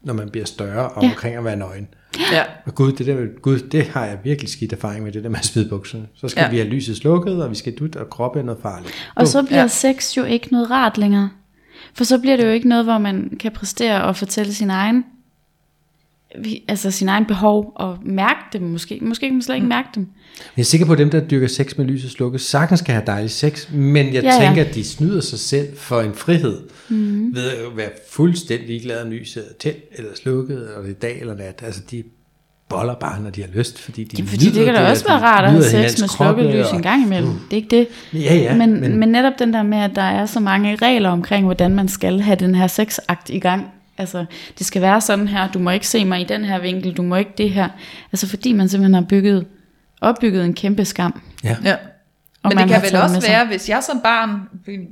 [0.03, 1.09] når man bliver større og Ja.
[1.09, 1.87] omkring at være nøgen.
[2.31, 2.43] Ja.
[2.65, 5.39] Og gud, det der, gud, det har jeg virkelig skidt erfaring med, det der med
[5.39, 6.05] at smide bukserne.
[6.15, 6.49] Så skal Ja.
[6.49, 8.93] vi have lyset slukket, og vi skal dut, og kroppe er noget farligt.
[9.15, 9.67] Og så bliver ja.
[9.67, 11.29] sex jo ikke noget rart længere.
[11.93, 15.05] For så bliver det jo ikke noget, hvor man kan præstere og fortælle sin egen,
[16.67, 18.99] altså sin egen behov og mærke dem måske.
[19.01, 20.07] Måske kan man slet ikke mærke dem.
[20.57, 23.05] Jeg er sikker på, at dem, der dyrker sex med lyset slukket, sagtens skal have
[23.07, 24.47] dejlig sex, men jeg Ja, ja, ja.
[24.47, 27.35] tænker, at de snyder sig selv for en frihed, mm.
[27.35, 31.19] ved at være fuldstændig ligeglade, om lyset er tændt eller slukket, eller det er dag
[31.19, 31.59] eller nat.
[31.65, 32.03] Altså, de
[32.73, 35.19] boller bare, når de har lyst, fordi de Jamen, fordi det kan da også være
[35.19, 37.31] rart at have sex med slukket lys og- en gang imellem.
[37.31, 37.87] Det er ikke det.
[38.13, 41.09] Ja, ja, men, men- men, netop den der med, at der er så mange regler
[41.09, 43.65] omkring, hvordan man skal have den her sexakt i gang.
[43.97, 44.25] Altså,
[44.57, 47.01] det skal være sådan her, du må ikke se mig i den her vinkel, du
[47.01, 47.67] må ikke det her.
[48.11, 49.45] Altså, fordi man simpelthen har bygget,
[50.01, 51.21] opbygget en kæmpe skam.
[51.43, 51.55] Ja.
[51.63, 51.75] Ja.
[52.43, 54.29] Og Men det kan vel også være, hvis jeg som barn,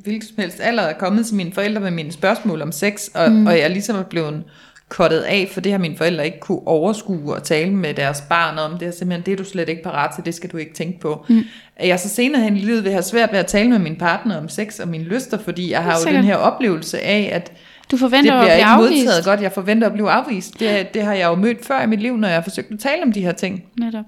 [0.04, 3.32] hvilken som helst alder, er kommet til mine forældre med mine spørgsmål om sex, og,
[3.32, 3.48] mm.
[3.48, 4.44] og jeg ligesom er blevet
[4.91, 8.58] kottet af, for det har mine forældre ikke kunne overskue og tale med deres barn
[8.58, 8.77] om.
[8.77, 10.99] Det er simpelthen, det er du slet ikke parat til, det skal du ikke tænke
[10.99, 11.25] på.
[11.30, 11.43] Mm.
[11.75, 13.95] At jeg så senere hen i livet vil have svært ved at tale med min
[13.95, 17.51] partner om sex og mine lyster, fordi jeg har jo den her oplevelse af, at
[17.91, 19.06] Du det forventer at bliver blive ikke afvist.
[19.06, 20.60] modtaget godt, jeg forventer at blive afvist.
[20.60, 22.80] Det, det har jeg jo mødt før i mit liv, når jeg har forsøgt at
[22.80, 23.63] tale om de her ting.
[23.80, 24.06] Netop.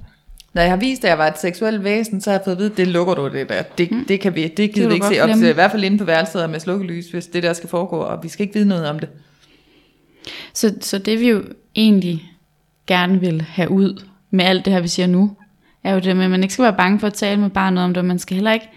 [0.53, 2.59] Når jeg har vist, at jeg var et seksuelt væsen, så har jeg fået at
[2.59, 3.61] vide, det lukker du det der.
[3.61, 4.05] Det, mm.
[4.05, 5.49] det kan vi, det gider du vi ikke se op til.
[5.49, 8.29] I hvert fald inde på værelset med slukkelys, hvis det der skal foregå, og vi
[8.29, 9.09] skal ikke vide noget om det.
[10.53, 11.43] Så, så det vi jo
[11.75, 12.31] egentlig
[12.87, 15.31] gerne vil have ud med alt det her, vi siger nu,
[15.83, 17.83] er jo det med, at man ikke skal være bange for at tale med barnet
[17.83, 18.69] om det, og man skal heller ikke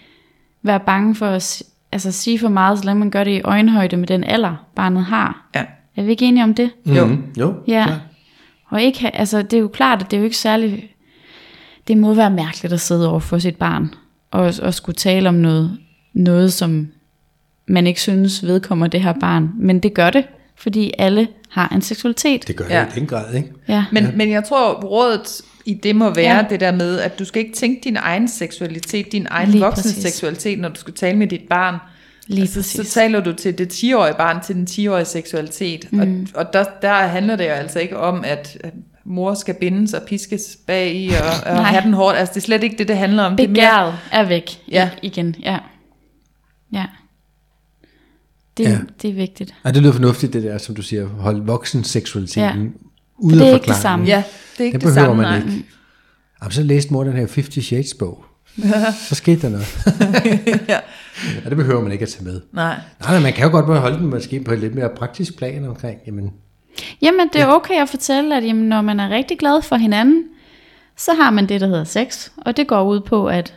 [0.63, 3.97] være bange for at altså, sige for meget, så længe man gør det i øjenhøjde
[3.97, 5.49] med den alder, barnet har.
[5.55, 5.65] Ja.
[5.97, 6.71] Er vi ikke enige om det?
[6.87, 7.07] Jo.
[7.07, 7.87] Mm, jo, Ja.
[8.69, 10.91] Og ikke have, altså, det er jo klart, at det er jo ikke særlig...
[11.89, 13.95] Det må være mærkeligt at sidde over for sit barn,
[14.31, 15.79] og, og skulle tale om noget,
[16.13, 16.89] noget, som
[17.69, 19.51] man ikke synes vedkommer det her barn.
[19.57, 20.25] Men det gør det,
[20.59, 22.49] fordi alle har en seksualitet.
[22.49, 22.79] Det gør Ja.
[22.79, 23.49] jeg i den grad, ikke?
[23.69, 23.85] Ja.
[23.93, 24.11] Men, ja.
[24.15, 26.45] men jeg tror, rådet i det må være ja.
[26.51, 29.83] Det der med, at du skal ikke tænke din egen seksualitet, din egen Lige voksne
[29.83, 30.03] præcis.
[30.03, 31.77] seksualitet, når du skal tale med dit barn.
[32.27, 32.93] Lige altså, så præcis.
[32.95, 35.93] taler du til det 10-årige barn, til den 10-årige seksualitet.
[35.93, 36.01] Mm.
[36.35, 38.59] Og, og der, der handler det jo altså ikke om, at
[39.05, 42.19] mor skal bindes og piskes bag i og, og have den hårdt.
[42.19, 43.37] Altså, det er slet ikke det, det handler om.
[43.37, 44.91] Det er mere, Begæret er væk Ja.
[45.03, 45.35] igen.
[45.43, 45.59] Ja.
[48.57, 48.71] Det, Ja.
[48.71, 48.79] ja.
[49.03, 49.55] det er vigtigt.
[49.65, 52.69] Ja, det lyder fornuftigt, det der, som du siger, hold voksen seksualiteten Ja.
[53.19, 53.83] ude det af er ikke det forklaringen.
[53.83, 54.07] samme.
[54.07, 55.23] ja, det er ikke Det det, behøver samme.
[55.23, 55.53] man nej.
[55.53, 55.67] ikke.
[56.43, 58.25] Jamen, så læste mor den her 50 Shades bog.
[59.09, 59.67] så skete der noget.
[60.69, 60.79] ja.
[61.45, 62.41] Ja, det behøver man ikke at tage med.
[62.53, 62.81] Nej.
[63.01, 65.37] Nej, nej, man kan jo godt bare holde den måske på et lidt mere praktisk
[65.39, 66.33] plan omkring, jamen,
[67.03, 70.25] Jamen, det er okay at fortælle, at jamen, når man er rigtig glad for hinanden,
[70.97, 72.29] så har man det, der hedder sex.
[72.37, 73.55] Og det går ud på, at,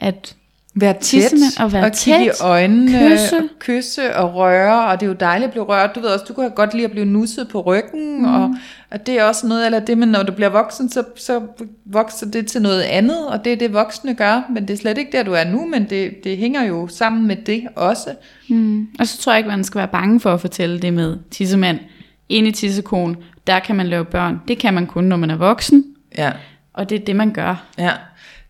[0.00, 0.36] at
[0.80, 3.36] Være tæt, og være og kigge i tæt, øjnene, kysse.
[3.36, 5.94] og kysse og røre, og det er jo dejligt at blive rørt.
[5.94, 8.24] Du ved også, du kan godt lide at blive nusset på ryggen, mm.
[8.24, 8.54] og,
[8.90, 11.40] og det er også noget, eller det, men når du bliver voksen, så, så
[11.84, 14.98] vokser det til noget andet, og det er det, voksne gør, men det er slet
[14.98, 18.10] ikke der, du er nu, men det, det hænger jo sammen med det også.
[18.48, 18.88] Mm.
[18.98, 21.78] Og så tror jeg ikke, man skal være bange for at fortælle det med tissemand.
[22.28, 24.40] Inde i tissekon, der kan man lave børn.
[24.48, 25.84] Det kan man kun, når man er voksen.
[26.18, 26.32] Ja.
[26.72, 27.64] Og det er det, man gør.
[27.78, 27.90] Ja.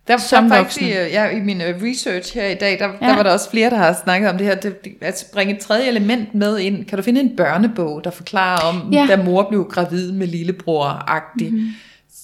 [0.09, 0.95] Der, Som der er faktisk, voksne.
[0.95, 3.07] i, øh, ja, i min øh, research her i dag, der, ja.
[3.07, 5.61] Der var der også flere, der har snakket om det her, det, at bringe et
[5.61, 6.85] tredje element med ind.
[6.85, 8.93] Kan du finde en børnebog, der forklarer om.
[8.93, 9.07] Ja.
[9.09, 11.51] da mor blev gravid med lillebror-agtig?
[11.51, 11.69] Mm-hmm.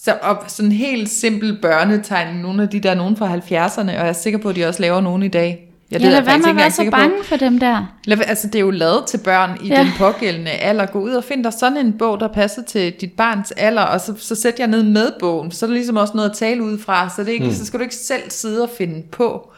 [0.02, 3.92] Så og sådan en helt simpel børnetegning, nogle af de der, nogen fra 70'erne, og
[3.92, 5.73] jeg er sikker på, at de også laver nogen i dag.
[5.90, 6.96] Ja, det er lad jeg være faktisk med at være så sikker på.
[6.96, 7.86] bange for dem der.
[8.04, 9.74] Lad, altså det er jo lavet til børn i ja.
[9.74, 9.80] Ja.
[9.80, 10.86] den pågældende alder.
[10.86, 14.00] Gå ud og find dig sådan en bog, der passer til dit barns alder, og
[14.00, 15.50] så, så sæt jer ned med bogen.
[15.50, 17.52] Så er der ligesom også noget at tale ud fra, så, det er ikke, mm.
[17.52, 19.50] så skal du ikke selv sidde og finde på.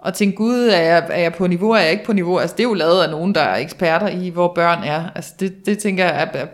[0.00, 2.38] Og tænke, gud, er jeg, er jeg på niveau, er jeg ikke på niveau?
[2.38, 5.04] Altså det er jo lavet af nogen, der er eksperter i, hvor børn er.
[5.14, 6.46] Altså det, det tænker jeg er, er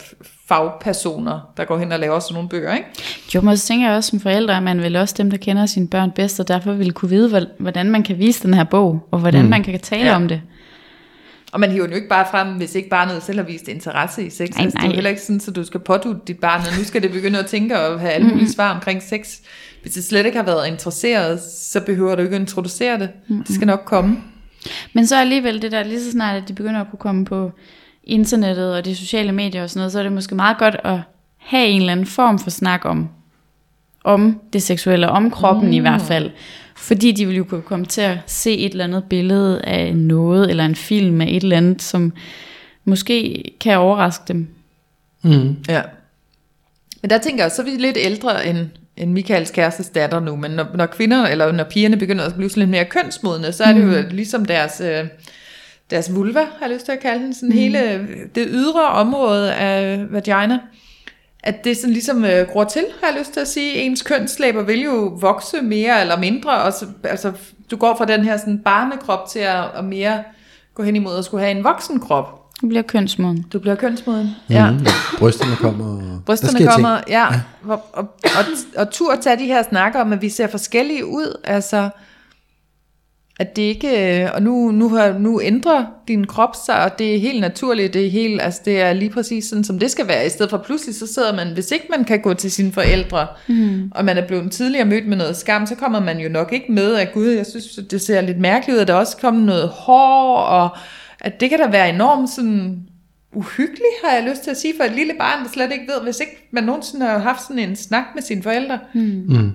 [0.48, 2.86] fagpersoner, der går hen og laver sådan nogle bøger, ikke?
[3.34, 5.66] Jo, men så tænker jeg også som forældre, at man vil også dem, der kender
[5.66, 8.64] sine børn bedst, og derfor vil kunne vide, hvor- hvordan man kan vise den her
[8.64, 9.48] bog, og hvordan mm.
[9.50, 10.16] man kan tale Ja.
[10.16, 10.40] om det.
[11.52, 14.26] Og man hiver den jo ikke bare frem, hvis ikke barnet selv har vist interesse
[14.26, 14.38] i sex.
[14.50, 14.94] Nej, Altså, Det er jo nej.
[14.94, 17.46] heller ikke sådan, at du skal pådute dit barn, og nu skal det begynde at
[17.46, 19.38] tænke og have alle mulige svar omkring sex.
[19.84, 23.08] Hvis det slet ikke har været interesseret, så behøver du ikke at introducere det.
[23.28, 24.16] Det skal nok komme.
[24.92, 27.52] Men så alligevel det der, lige så snart, at de begynder at kunne komme på
[28.04, 30.98] internettet og de sociale medier og sådan noget, så er det måske meget godt at
[31.36, 33.08] have en eller anden form for snak om,
[34.04, 35.72] om det seksuelle, om kroppen mm.
[35.72, 36.30] i hvert fald.
[36.76, 40.50] Fordi de vil jo kunne komme til at se et eller andet billede af noget,
[40.50, 42.12] eller en film af et eller andet, som
[42.84, 44.48] måske kan overraske dem.
[45.22, 45.56] Mm.
[45.68, 45.82] Ja.
[47.02, 50.36] Men der tænker jeg, så er vi lidt ældre end, end Michaels kærestes datter nu,
[50.36, 53.64] men når, når kvinder, eller når pigerne begynder at blive sådan lidt mere kønsmodne, så
[53.64, 55.04] er det jo ligesom deres, øh,
[55.90, 57.54] deres vulva, har jeg lyst til at kalde den, sådan mm.
[57.54, 60.58] hele det ydre område af vagina,
[61.42, 63.74] at det sådan ligesom øh, gror til, har jeg lyst til at sige.
[63.74, 67.32] Ens kønslæber vil jo vokse mere eller mindre, og så, altså,
[67.70, 70.24] du går fra den her sådan barnekrop til at, at mere
[70.74, 72.43] gå hen imod at skulle have en voksen krop.
[72.64, 73.46] Du bliver kønsmoden.
[73.52, 74.30] Du bliver kønsmoden.
[74.50, 74.70] Ja.
[74.70, 74.78] Mm.
[75.18, 76.20] Brysterne kommer.
[76.26, 76.70] Brysterne sker ting.
[76.70, 77.26] kommer, ja,
[77.64, 78.44] og, og, og,
[78.76, 81.90] og tur at tage de her snakker om, at vi ser forskellige ud, altså,
[83.40, 87.14] at det ikke, øh, og nu, nu, har, nu ændrer din krop sig, og det
[87.14, 90.08] er helt naturligt, det er helt, altså det er lige præcis sådan, som det skal
[90.08, 92.72] være, i stedet for pludselig, så sidder man, hvis ikke man kan gå til sine
[92.72, 93.92] forældre, mm.
[93.94, 96.72] og man er blevet tidligere mødt med noget skam, så kommer man jo nok ikke
[96.72, 99.68] med, at gud, jeg synes, det ser lidt mærkeligt ud, at der også kommer noget
[99.68, 100.76] hår, og
[101.24, 102.86] at det kan da være enormt sådan
[103.32, 106.02] uhyggeligt, har jeg lyst til at sige, for et lille barn, der slet ikke ved,
[106.02, 109.52] hvis ikke man nogensinde har haft sådan en snak med sine forældre, Mm.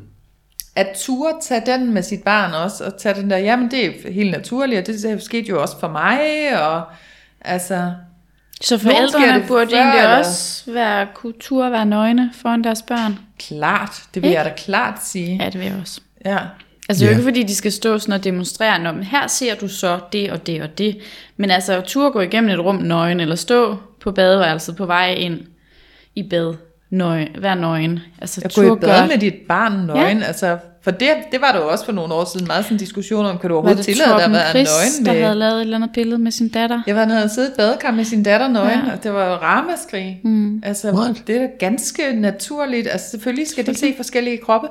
[0.75, 4.12] at ture tage den med sit barn også, og tage den der, jamen det er
[4.12, 6.19] helt naturligt, og det skete jo også for mig,
[6.62, 6.82] og
[7.41, 7.91] altså,
[8.62, 10.17] Så forældrene det burde før, egentlig eller?
[10.17, 13.19] også være kultur være nøgne foran deres børn.
[13.39, 14.38] klart, det vil Ikke?
[14.41, 15.38] jeg da klart sige.
[15.43, 16.01] Ja, det vil jeg også.
[16.25, 16.38] Ja.
[16.89, 19.28] Altså det er jo ikke fordi, de skal stå sådan og demonstrere, Nå, men her
[19.28, 20.97] ser du så det og det og det.
[21.38, 25.39] Men altså tur gå igennem et rum nøgen, eller stå på badeværelset på vej ind
[26.15, 26.54] i bad,
[26.89, 27.99] nøgen, vær nøgen.
[28.21, 30.25] Altså At gå i tur bad gør- med dit barn nøgen, ja.
[30.25, 32.80] altså, for det, det var der jo også for nogle år siden meget sådan en
[32.80, 34.67] diskussion om, kan du overhovedet det tillade dig at være Chris,
[34.99, 35.21] nøgen der med...
[35.21, 36.82] havde lavet et eller andet billede med sin datter?
[36.88, 38.86] Jeg var, han havde siddet i et badekar med sin datter nøgen, Ja.
[38.88, 38.93] ja.
[38.97, 40.21] og det var jo ramaskrig.
[40.23, 40.63] Mm.
[40.65, 41.23] Altså, What?
[41.28, 42.88] det er da ganske naturligt.
[42.91, 44.67] Altså, selvfølgelig skal de se forskellige kroppe.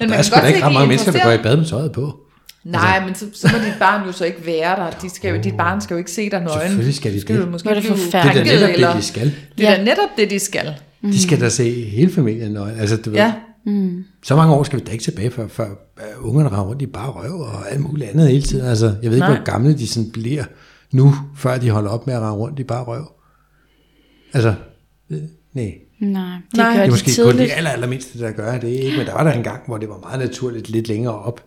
[0.00, 1.56] Men Der man er kan sgu da ikke ret mange mennesker, der går i bad
[1.56, 2.16] med tøjet på.
[2.64, 4.90] Nej, men så, så må dit barn jo så ikke være der.
[4.90, 6.60] De skal jo, dit barn skal jo ikke se dig nøgen.
[6.60, 7.44] Selvfølgelig skal de skal det.
[7.44, 8.44] jo måske er det forfærdeligt.
[8.44, 8.88] Det er da netop eller...
[8.92, 9.24] det, de skal.
[9.58, 9.82] Det er da Ja.
[9.84, 10.74] netop det, de skal.
[11.02, 12.78] De skal da se hele familien nøgen.
[12.80, 13.32] Altså, du ved, Ja,
[14.24, 15.66] Så mange år skal vi da ikke tilbage, før, før
[16.20, 18.66] uh, ungerne rammer rundt i bare røv og alt muligt andet hele tiden.
[18.66, 19.36] Altså, jeg ved ikke, Nej.
[19.36, 20.44] hvor gamle de sådan bliver
[20.92, 23.12] nu, før de holder op med at rende rundt i bare røv.
[24.34, 24.54] Altså,
[25.10, 25.18] øh,
[25.52, 25.74] nej.
[26.00, 26.66] Nej, det Nej.
[26.72, 27.50] gør Det er måske kun tidligt.
[27.50, 28.96] de aller, allermindste, der gør det, ikke?
[28.98, 31.40] Men der var der en gang, hvor det var meget naturligt, lidt længere op,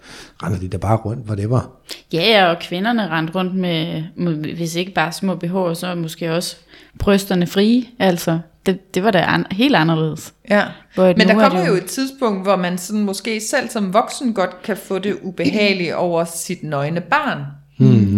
[0.43, 1.69] render de der bare rundt, hvor det var.
[2.13, 6.55] Ja, og kvinderne rendte rundt med, med, hvis ikke bare små BH'er, så måske også
[6.99, 7.83] brysterne frie.
[7.99, 10.33] Altså, det, det var da an, helt anderledes.
[10.49, 10.63] ja.
[10.95, 13.93] Hvor Men der er kommer det jo et tidspunkt, hvor man sådan måske selv som
[13.93, 17.39] voksen godt kan få det ubehageligt over sit nøgne barn.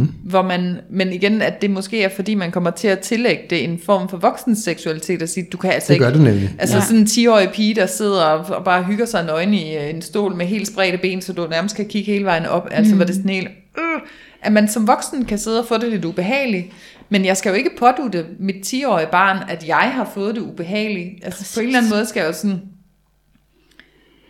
[0.03, 0.29] Mm-hmm.
[0.29, 3.63] Hvor man, men igen, at det måske er, fordi man kommer til at tillægge det
[3.63, 6.55] en form for voksens seksualitet, og sige, du kan altså Det ikke gør du nemlig.
[6.59, 6.81] Altså Ja.
[6.81, 6.85] ja.
[6.85, 10.01] sådan en 10-årig pige, der sidder og, og bare hygger sig nøgen i øh, en
[10.01, 12.67] stol med helt spredte ben, så du nærmest kan kigge hele vejen op.
[12.71, 12.99] Altså mm.
[12.99, 13.47] var det sådan helt...
[13.77, 14.01] Øh,
[14.41, 16.65] at man som voksen kan sidde og få det lidt ubehageligt.
[17.09, 21.09] Men jeg skal jo ikke pådute mit 10-årige barn, at jeg har fået det ubehageligt.
[21.23, 21.55] Altså Præcis.
[21.55, 22.61] på en eller anden måde skal jeg jo sådan...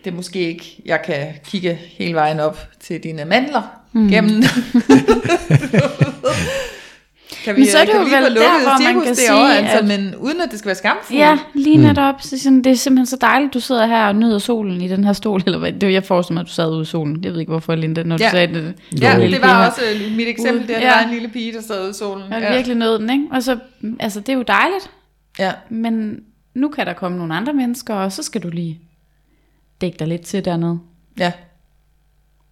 [0.03, 3.61] Det er måske ikke, jeg kan kigge hele vejen op til dine mandler
[3.93, 4.07] mm.
[4.09, 4.43] gennem...
[7.43, 9.77] kan vi, Men så er det kan jo vel der, hvor man kan sige, altså,
[9.77, 11.19] at- men uden at det skal være skamfuldt.
[11.19, 12.15] Ja, lige netop.
[12.21, 15.03] Så sådan, det er simpelthen så dejligt, du sidder her og nyder solen i den
[15.03, 15.41] her stol.
[15.45, 15.71] Eller hvad?
[15.73, 17.23] Det var, jeg forestiller mig, at du sad ude i solen.
[17.23, 18.31] Jeg ved ikke, hvorfor, Linda, når du Ja.
[18.31, 18.73] sagde det.
[19.01, 19.69] Ja, det var her.
[19.69, 20.87] også øh, mit eksempel, det, at Ja.
[20.87, 22.31] der var en lille pige, der sad ude i solen.
[22.31, 22.55] Jeg Ja.
[22.55, 23.23] virkelig nød den, ikke?
[23.31, 23.57] Og så,
[23.99, 24.89] altså, det er jo dejligt.
[25.39, 25.51] ja.
[25.69, 26.19] Men
[26.55, 28.79] nu kan der komme nogle andre mennesker, og så skal du lige
[29.83, 30.79] dække dig lidt til dernede.
[31.19, 31.31] ja.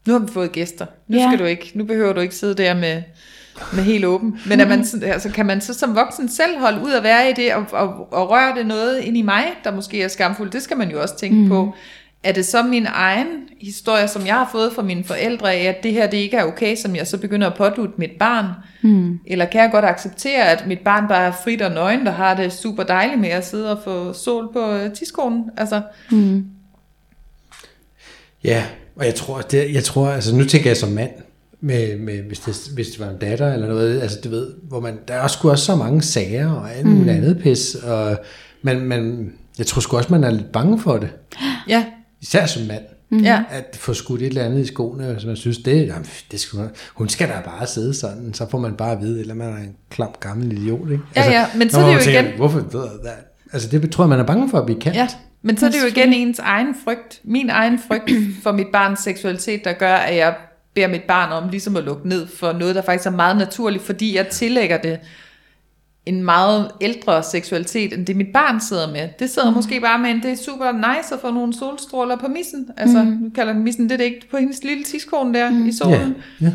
[0.08, 0.86] Nu har vi fået gæster.
[1.08, 1.28] Nu, Ja.
[1.30, 3.02] skal du ikke, nu behøver du ikke sidde der med,
[3.74, 4.40] med helt åben.
[4.48, 7.30] Men er man, sådan- altså, kan man så som voksen selv holde ud at være
[7.30, 10.54] i det, og, og, og røre det noget ind i mig, der måske er skamfuldt?
[10.54, 11.48] Det skal man jo også tænke mm.
[11.50, 11.74] på.
[12.24, 13.28] Er det så min egen
[13.62, 16.76] historie, som jeg har fået fra mine forældre, at det her det ikke er okay,
[16.76, 18.46] som jeg så begynder at pådute mit barn?
[18.82, 19.20] Mm.
[19.26, 22.34] Eller kan jeg godt acceptere, at mit barn bare er frit og nøgen, der har
[22.36, 25.44] det super dejligt med at sidde og få sol på øh, tidskonen?
[25.58, 25.82] Altså,
[28.44, 28.64] Ja,
[28.96, 31.10] og jeg tror, det, jeg tror, altså nu tænker jeg som mand,
[31.62, 34.80] med, med, hvis, det, hvis det var en datter eller noget, altså du ved, hvor
[34.80, 37.10] man, der er sgu også så mange sager og alt muligt mm.
[37.24, 38.18] andet pis, og
[38.62, 41.10] man, man, jeg tror sgu også, man er lidt bange for det,
[41.68, 41.86] ja,
[42.22, 43.20] især som mand, mm.
[43.24, 43.44] ja.
[43.50, 46.60] at få skudt et eller andet i skoene, hvis man synes, det, jamen, det skal,
[46.60, 49.48] man- hun skal da bare sidde sådan, så får man bare at vide, eller man
[49.50, 51.04] er en klam gammel idiot, ikke?
[51.16, 52.60] Ja, ja, men så er det jo tænker, igen- Hvorfor,
[53.02, 53.12] hvad?
[53.54, 54.98] altså det tror jeg, man er bange for at blive kaldt.
[54.98, 55.08] Ja,
[55.42, 58.12] men så er det jo igen ens egen frygt, min egen frygt
[58.44, 60.36] for mit barns seksualitet, der gør, at jeg
[60.74, 63.84] beder mit barn om ligesom at lukke ned for noget, der faktisk er meget naturligt,
[63.84, 65.00] fordi jeg tillægger det
[66.06, 69.10] en meget ældre seksualitet, end det mit barn sidder med.
[69.20, 69.56] Det sidder mm.
[69.56, 72.70] måske bare med en, det er super nice at få nogle solstråler på missen.
[72.78, 73.10] Altså, mm.
[73.10, 75.68] nu kalder den missen, det er det ikke på hendes lille tidskone der mm.
[75.68, 76.16] i solen.
[76.42, 76.52] Ja, ja.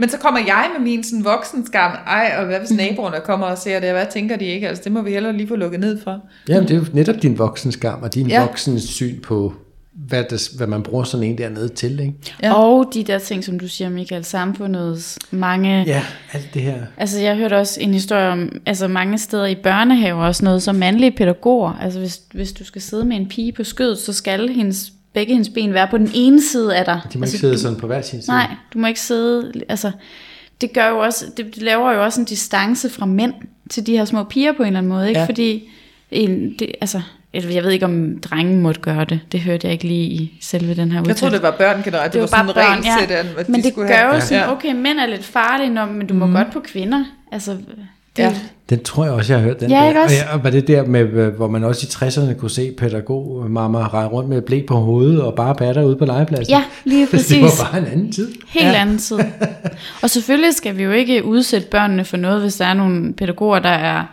[0.00, 3.46] Men så kommer jeg med min sådan voksen skam, ej, og hvad hvis naboerne kommer
[3.46, 4.68] og ser det, hvad tænker de ikke?
[4.68, 6.20] Altså, det må vi heller lige få lukket ned for.
[6.48, 8.40] Jamen, det er jo netop din voksens skam og din Ja.
[8.40, 9.54] voksens syn på,
[9.92, 12.00] hvad, det, hvad man bruger sådan en dernede til.
[12.00, 12.14] Ikke?
[12.42, 12.54] Ja.
[12.54, 15.84] Og de der ting, som du siger, Michael, samfundets mange...
[15.86, 16.82] Ja, alt det her.
[16.96, 20.74] Altså, jeg hørte også en historie om, altså mange steder i børnehaver også noget som
[20.74, 21.72] mandlige pædagoger.
[21.82, 25.32] Altså, hvis, hvis du skal sidde med en pige på skødet, så skal hendes, begge
[25.32, 27.00] hendes ben være på den ene side af dig.
[27.12, 28.36] De må altså, ikke sidde du, sådan på hver sin side.
[28.36, 29.90] Nej, du må ikke sidde, altså,
[30.60, 33.32] det gør jo også, det, det laver jo også en distance fra mænd
[33.70, 35.20] til de her små piger på en eller anden måde, ikke?
[35.20, 35.26] Ja.
[35.26, 35.68] Fordi,
[36.10, 37.00] en, det, altså,
[37.32, 39.20] eller jeg ved ikke, om drengen måtte gøre det.
[39.32, 41.36] Det hørte jeg ikke lige i selve den her Jeg tror, udtalelse.
[41.36, 42.12] det var børn generelt.
[42.12, 43.24] Det, Det var, var sådan bare en børn, regel ja.
[43.26, 44.14] til den, Men de det gør have.
[44.14, 47.04] jo sådan, okay, mænd er lidt farlige, når, men du må godt på kvinder.
[47.32, 47.56] Altså,
[48.20, 48.34] Ja.
[48.70, 49.60] Den tror jeg også, jeg har hørt.
[49.60, 49.88] Den Ja, der.
[49.88, 50.16] ikke også?
[50.32, 53.50] Og, ja, var det der med, øh, hvor man også i 60'erne kunne se pædagog
[53.50, 56.52] mamma rende rundt med blæk på hovedet og bare patter ude på legepladsen.
[56.54, 57.42] Ja, lige det præcis.
[57.42, 58.32] var bare en anden tid.
[58.48, 58.80] Helt ja.
[58.80, 59.18] anden tid.
[60.02, 63.58] Og selvfølgelig skal vi jo ikke udsætte børnene for noget, hvis der er nogle pædagoger,
[63.58, 64.04] der er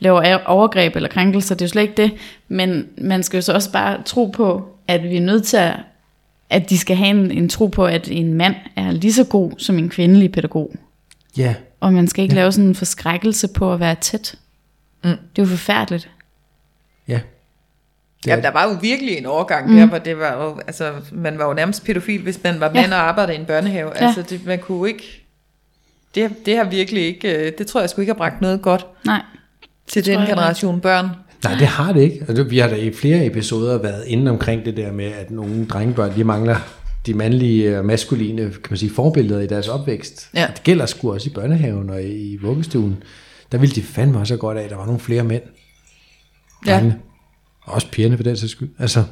[0.00, 1.54] laver overgreb eller krænkelser.
[1.54, 2.10] Det er jo slet ikke det.
[2.48, 5.72] Men man skal jo så også bare tro på, at vi er nødt til at,
[6.50, 9.50] at de skal have en, en tro på, at en mand er lige så god
[9.58, 10.72] som en kvindelig pædagog.
[11.36, 12.40] Ja, Og man skal ikke ja.
[12.40, 14.34] lave sådan en forskrækkelse på at være tæt.
[15.04, 15.10] Mm.
[15.10, 16.10] Det er jo forfærdeligt.
[17.08, 17.20] ja.
[18.24, 19.76] Det Jamen, der var jo virkelig en overgang mm.
[19.76, 22.80] der, hvor det var jo, altså, man var jo nærmest pædofil, hvis man var Ja.
[22.80, 23.92] mand og arbejdede i en børnehave.
[24.00, 24.06] Ja.
[24.06, 25.24] Altså, det, man kunne ikke,
[26.14, 28.86] det, det har virkelig ikke, øh, det tror jeg sgu ikke har bragt noget godt
[29.06, 29.22] Nej.
[29.86, 31.08] til den generation børn.
[31.44, 32.24] Nej, det har det ikke.
[32.28, 35.66] Altså, vi har da i flere episoder været inde omkring det der med, at nogle
[35.66, 36.56] drengebørn, de mangler
[37.08, 40.28] de mandlige og maskuline kan man sige, forbilleder i deres opvækst.
[40.34, 40.46] Ja.
[40.46, 42.96] Og Det gælder sgu også i børnehaven og i vuggestuen.
[43.52, 45.42] Der ville de fandme også godt af, at der var nogle flere mænd.
[46.66, 46.72] Ja.
[46.74, 46.98] Drengene.
[47.62, 48.68] Og også pigerne for den sags skyld.
[48.78, 49.04] Altså,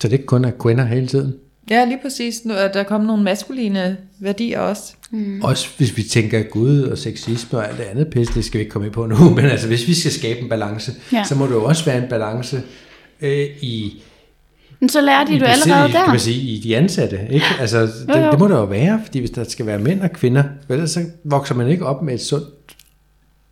[0.00, 1.34] så det ikke kun er kvinder hele tiden.
[1.70, 2.44] Ja, lige præcis.
[2.44, 4.94] Nu er der kommet nogle maskuline værdier også.
[5.10, 5.40] Mm.
[5.42, 8.62] Også hvis vi tænker Gud og sexisme og alt det andet pis, det skal vi
[8.62, 11.16] ikke komme ind på nu, men altså hvis vi skal skabe en balance, Ja.
[11.18, 11.24] ja.
[11.24, 12.62] så må det jo også være en balance
[13.20, 14.02] øh, i,
[14.84, 16.04] Men så lærer de i du allerede i, der.
[16.04, 17.46] Kan man sige, i de ansatte, ikke?
[17.60, 18.30] Altså, det, Jo, jo.
[18.30, 20.90] det må der jo være, fordi hvis der skal være mænd og kvinder, vel, ellers
[20.90, 22.76] så vokser man ikke op med et sundt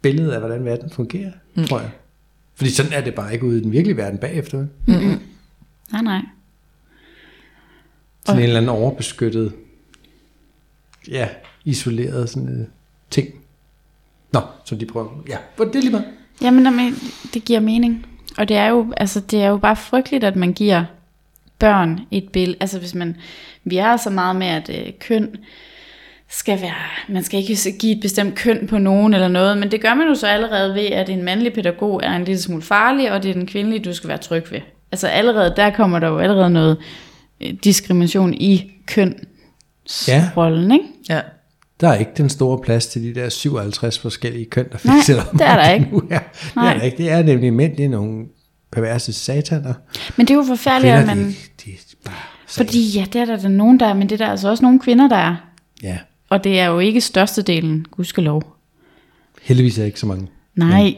[0.02, 1.64] billede af, hvordan verden fungerer, mm.
[1.64, 1.90] tror jeg.
[2.54, 4.58] Fordi sådan er det bare ikke ude i den virkelige verden bagefter.
[4.58, 4.68] vel?
[5.92, 6.20] Nej, nej.
[8.26, 9.52] Sådan en eller anden overbeskyttet,
[11.08, 11.28] ja,
[11.64, 12.66] isoleret sådan uh,
[13.10, 13.28] ting.
[14.32, 15.22] Nå, som de prøver.
[15.28, 16.06] Ja, hvor det er lige meget.
[16.42, 16.94] Jamen, jamen,
[17.34, 18.06] det giver mening.
[18.38, 20.84] Og det er jo, altså, det er jo bare frygteligt, at man giver
[21.62, 22.56] børn et billede.
[22.60, 23.16] Altså hvis man,
[23.64, 25.28] vi er så meget med, at øh, køn
[26.30, 26.74] skal være,
[27.08, 30.08] man skal ikke give et bestemt køn på nogen eller noget, men det gør man
[30.08, 33.28] jo så allerede ved, at en mandlig pædagog er en lille smule farlig, og det
[33.28, 34.60] er den kvindelige, du skal være tryg ved.
[34.92, 36.76] Altså allerede, der kommer der jo allerede noget
[37.40, 40.74] øh, diskrimination i kønsrollen, Ja.
[40.74, 40.84] ikke?
[41.08, 41.20] Ja.
[41.80, 45.08] Der er ikke den store plads til de der 57 forskellige køn, der Nej, findes
[45.08, 45.88] i Danmark det er der ikke.
[45.92, 46.02] nu.
[46.10, 46.72] Ja, det Nej.
[46.74, 46.96] er der ikke.
[46.96, 48.24] Det er nemlig mænd, det er nogle
[48.72, 49.74] perverse sataner.
[50.16, 51.34] Men det er jo forfærdeligt, Kvinder, at man...
[51.64, 52.14] de, de er bare.
[52.48, 54.62] Fordi ja, det er der, der nogen, der er, men det er der altså også
[54.64, 55.36] nogle kvinder, der er.
[55.82, 55.98] Ja,
[56.30, 58.56] Og det er jo ikke størstedelen, gudskelov.
[59.42, 60.28] heldigvis er ikke så mange.
[60.54, 60.94] Nej.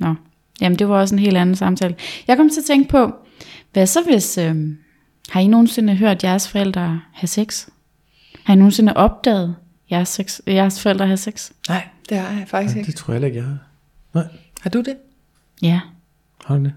[0.00, 0.14] Nå.
[0.60, 1.94] Jamen, det var også en helt anden samtale.
[2.26, 3.12] Jeg kom til at tænke på,
[3.72, 4.38] hvad så hvis...
[4.38, 4.56] Øh,
[5.28, 7.68] har I nogensinde hørt jeres forældre have sex?
[8.44, 9.56] Har I nogensinde opdaget
[9.90, 11.50] jeres, sex, jeres forældre have sex?
[11.68, 12.90] Nej, det har jeg faktisk Ja, ikke.
[12.90, 13.58] det tror jeg heller ikke, jeg har.
[14.14, 14.24] Nej,
[14.60, 14.96] Har du det?
[15.62, 15.80] Ja.
[16.44, 16.72] har du det?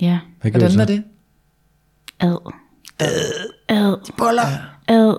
[0.00, 0.18] Ja.
[0.40, 1.04] Hvad Hvordan du var det?
[2.20, 2.52] Ad.
[3.68, 4.06] Ad.
[4.06, 4.42] De boller.
[4.88, 5.16] Ad.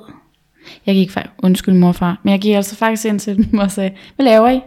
[0.85, 3.91] Jeg gik faktisk, undskyld morfar, men jeg gik altså faktisk ind til dem og sagde,
[4.15, 4.61] hvad laver I?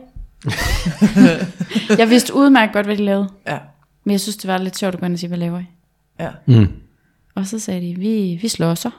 [2.00, 3.28] jeg vidste udmærket godt, hvad de lavede.
[3.46, 3.58] Ja.
[4.04, 5.64] Men jeg synes, det var lidt sjovt at gå ind og sige, hvad laver I?
[6.20, 6.30] Ja.
[6.46, 6.68] Mm.
[7.34, 8.90] Og så sagde de, vi, vi slåsser.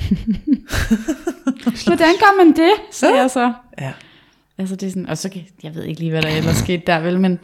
[1.86, 2.72] Hvordan gør man det?
[2.90, 3.52] sagde jeg så.
[3.80, 3.92] Ja.
[4.58, 5.30] Altså det er sådan, og så,
[5.62, 7.38] jeg ved ikke lige, hvad der ellers skete der, vel, men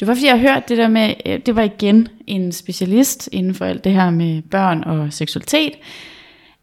[0.00, 3.54] det var fordi, jeg hørte det der med, øh, det var igen en specialist inden
[3.54, 5.72] for alt det her med børn og seksualitet,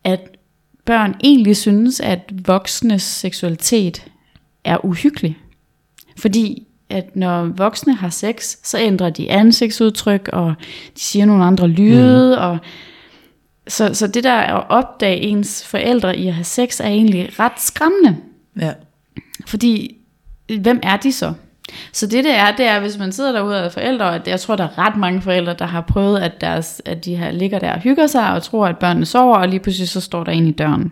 [0.03, 0.19] at
[0.85, 4.05] børn egentlig synes, at voksnes seksualitet
[4.63, 5.37] er uhyggelig.
[6.17, 10.53] Fordi at når voksne har sex, så ændrer de ansigtsudtryk, og
[10.95, 12.41] de siger nogle andre lyde, mm.
[12.41, 12.57] og
[13.67, 17.61] så, så det der at opdage ens forældre i at have sex, er egentlig ret
[17.61, 18.17] skræmmende.
[18.59, 18.73] Ja.
[19.47, 19.97] Fordi,
[20.59, 21.33] hvem er de så?
[21.91, 24.39] Så det det er, det er, hvis man sidder derude og er forældre, at jeg
[24.39, 27.59] tror, der er ret mange forældre, der har prøvet, at, deres, at de her ligger
[27.59, 30.31] der og hygger sig, og tror, at børnene sover, og lige pludselig så står der
[30.31, 30.91] en i døren.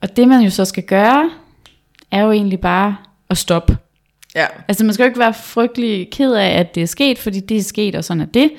[0.00, 1.30] Og det man jo så skal gøre,
[2.10, 2.96] er jo egentlig bare
[3.30, 3.76] at stoppe.
[4.34, 4.46] Ja.
[4.68, 7.56] Altså man skal jo ikke være frygtelig ked af, at det er sket, fordi det
[7.56, 8.50] er sket, og sådan er det.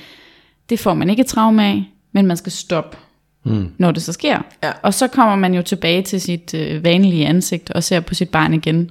[0.70, 2.98] Det får man ikke traume af, men man skal stoppe,
[3.44, 3.72] mm.
[3.78, 4.42] når det så sker.
[4.64, 4.72] Ja.
[4.82, 8.30] Og så kommer man jo tilbage til sit øh, vanlige ansigt, og ser på sit
[8.30, 8.90] barn igen,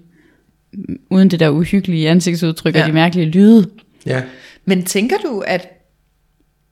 [1.10, 2.80] uden det der uhyggelige ansigtsudtryk ja.
[2.80, 3.70] Og de mærkelige lyde.
[4.06, 4.22] Ja.
[4.64, 5.68] Men tænker du, at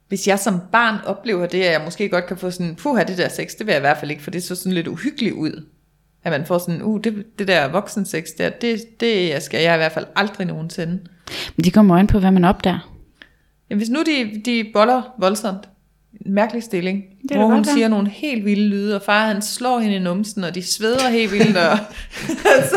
[0.09, 3.18] hvis jeg som barn oplever det, at jeg måske godt kan få sådan, puha, det
[3.18, 5.34] der sex, det vil jeg i hvert fald ikke, for det så sådan lidt uhyggeligt
[5.34, 5.66] ud.
[6.24, 9.76] At man får sådan, uh, det, det der voksensex der, det, det skal jeg i
[9.76, 10.92] hvert fald aldrig nogensinde.
[11.57, 12.96] Men det kommer an på, hvad man opdager.
[13.70, 15.68] Jamen, hvis nu de, de boller voldsomt,
[16.27, 19.79] mærkelig stilling, kan hvor hun godt siger nogle helt vilde lyde, og far han slår
[19.79, 21.79] hende i numsen, og de sveder helt vildt, og,
[22.71, 22.77] så,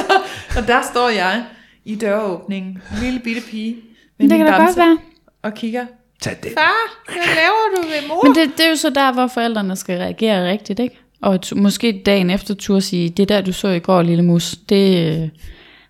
[0.57, 1.43] og der står jeg
[1.85, 3.75] i døråbningen, lille bitte pige,
[4.19, 4.97] med Det min kan godt være.
[5.43, 5.85] og kigger,
[6.21, 6.51] Tag det.
[6.57, 8.23] far, hvad laver du ved mor?
[8.23, 10.99] Men det, det er jo så der, hvor forældrene skal reagere rigtigt, ikke?
[11.21, 14.55] Og tu- måske dagen efter tur sige, det der, du så i går, lille mus,
[14.69, 15.29] det øh,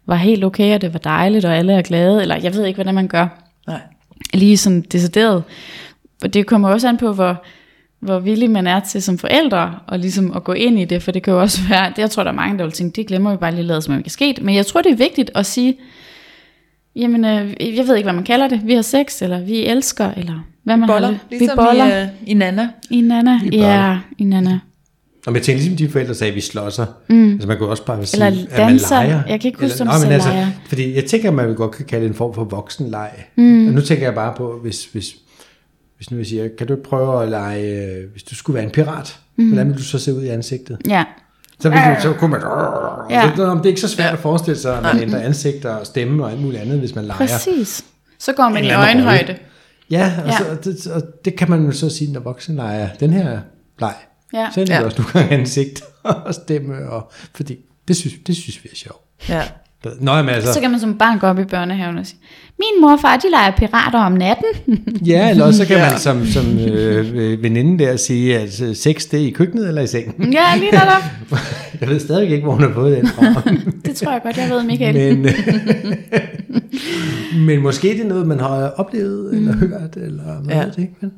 [0.06, 2.22] var helt okay, og det var dejligt, og alle er glade.
[2.22, 3.28] Eller jeg ved ikke, hvordan man gør.
[3.68, 3.80] Nej.
[4.34, 5.44] Lige sådan decideret.
[6.24, 7.44] Og det kommer også an på, hvor,
[8.00, 11.12] hvor villig man er til som forældre, og ligesom at gå ind i det, for
[11.12, 13.08] det kan jo også være, det, jeg tror, der er mange, der vil tænke, det
[13.08, 14.42] glemmer vi bare lige lade, som om det er sket.
[14.42, 15.78] Men jeg tror, det er vigtigt at sige,
[16.96, 20.12] jamen, øh, jeg ved ikke, hvad man kalder det, vi har sex, eller vi elsker,
[20.18, 21.98] eller hvad man Boller, har ligesom vi boller.
[21.98, 22.70] I, uh, i Nana.
[22.90, 23.68] I Nana, boller.
[23.68, 24.60] ja, i Nana.
[25.28, 26.86] Og jeg tænker ligesom de forældre sagde, at vi slår sig.
[27.10, 27.32] Mm.
[27.32, 28.96] Altså man kunne også bare sige, Eller at man danser.
[28.96, 29.22] leger.
[29.30, 30.48] Jeg kan ikke huske, om Nå, men de altså, leger.
[30.68, 33.12] Fordi jeg tænker, at man vil godt kan kalde det en form for voksenleg.
[33.36, 33.68] Mm.
[33.68, 35.16] Og nu tænker jeg bare på, hvis, hvis,
[36.04, 38.64] hvis nu jeg siger, kan du ikke prøve at lege, øh, hvis du skulle være
[38.64, 39.48] en pirat, mm.
[39.48, 40.78] hvordan vil du så se ud i ansigtet?
[40.88, 41.04] Ja,
[41.60, 42.42] Så, vil du, så kunne man...
[43.10, 43.22] Ja.
[43.28, 46.24] Det, det er ikke så svært at forestille sig, at man ændrer ansigter og stemme
[46.26, 47.18] og alt muligt andet, hvis man leger.
[47.18, 47.86] præcis.
[48.20, 48.78] Så går man i rolle.
[48.78, 49.36] øjenhøjde.
[49.92, 50.38] Ja, og, Ja.
[50.38, 53.40] Så, og, det, og det kan man jo så sige, når voksen leger den her
[53.80, 53.94] leg.
[54.34, 54.48] Ja.
[54.54, 54.80] Så ændrer Ja.
[54.82, 54.86] ja.
[54.86, 59.02] også nogle gange ansigt og stemme, og, fordi det synes, det synes vi er sjovt.
[59.30, 59.44] Ja.
[60.00, 62.20] Nå, men altså, Så kan man som barn gå op i børnehaven og sige,
[62.60, 64.46] min mor og far, de leger pirater om natten.
[65.08, 65.90] ja, eller også så kan Ja.
[65.92, 69.82] man som, som øh, veninde der sige, at øh, sex det er i køkkenet eller
[69.82, 70.34] i sengen.
[70.34, 71.04] ja, lige netop.
[71.82, 73.52] Jeg ved stadig ikke, hvor hun har fået den fra.
[73.86, 75.18] Det tror jeg godt, jeg ved, Michael.
[75.18, 75.28] men,
[77.46, 80.66] men måske det er noget, man har oplevet eller hørt, eller man Ja.
[80.66, 80.94] det ikke.
[81.02, 81.12] Men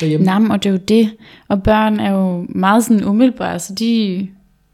[0.00, 0.26] derhjemme.
[0.26, 1.10] Nej, og det er jo det.
[1.48, 4.28] Og børn er jo meget sådan umiddelbare, så de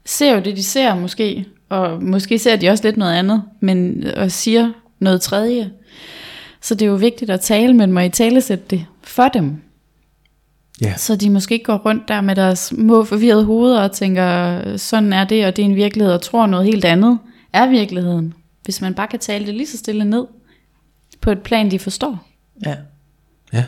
[0.05, 1.45] ser jo det, de ser måske.
[1.69, 5.71] Og måske ser de også lidt noget andet, men og siger noget tredje.
[6.61, 9.61] Så det er jo vigtigt at tale med dem og i talesætte det for dem.
[10.81, 10.93] Ja.
[10.97, 15.13] Så de måske ikke går rundt der med deres små forvirrede hoveder og tænker, sådan
[15.13, 17.19] er det, og det er en virkelighed, og tror noget helt andet
[17.53, 18.33] er virkeligheden.
[18.63, 20.25] Hvis man bare kan tale det lige så stille ned
[21.21, 22.27] på et plan, de forstår.
[22.65, 22.75] ja.
[23.53, 23.65] Ja.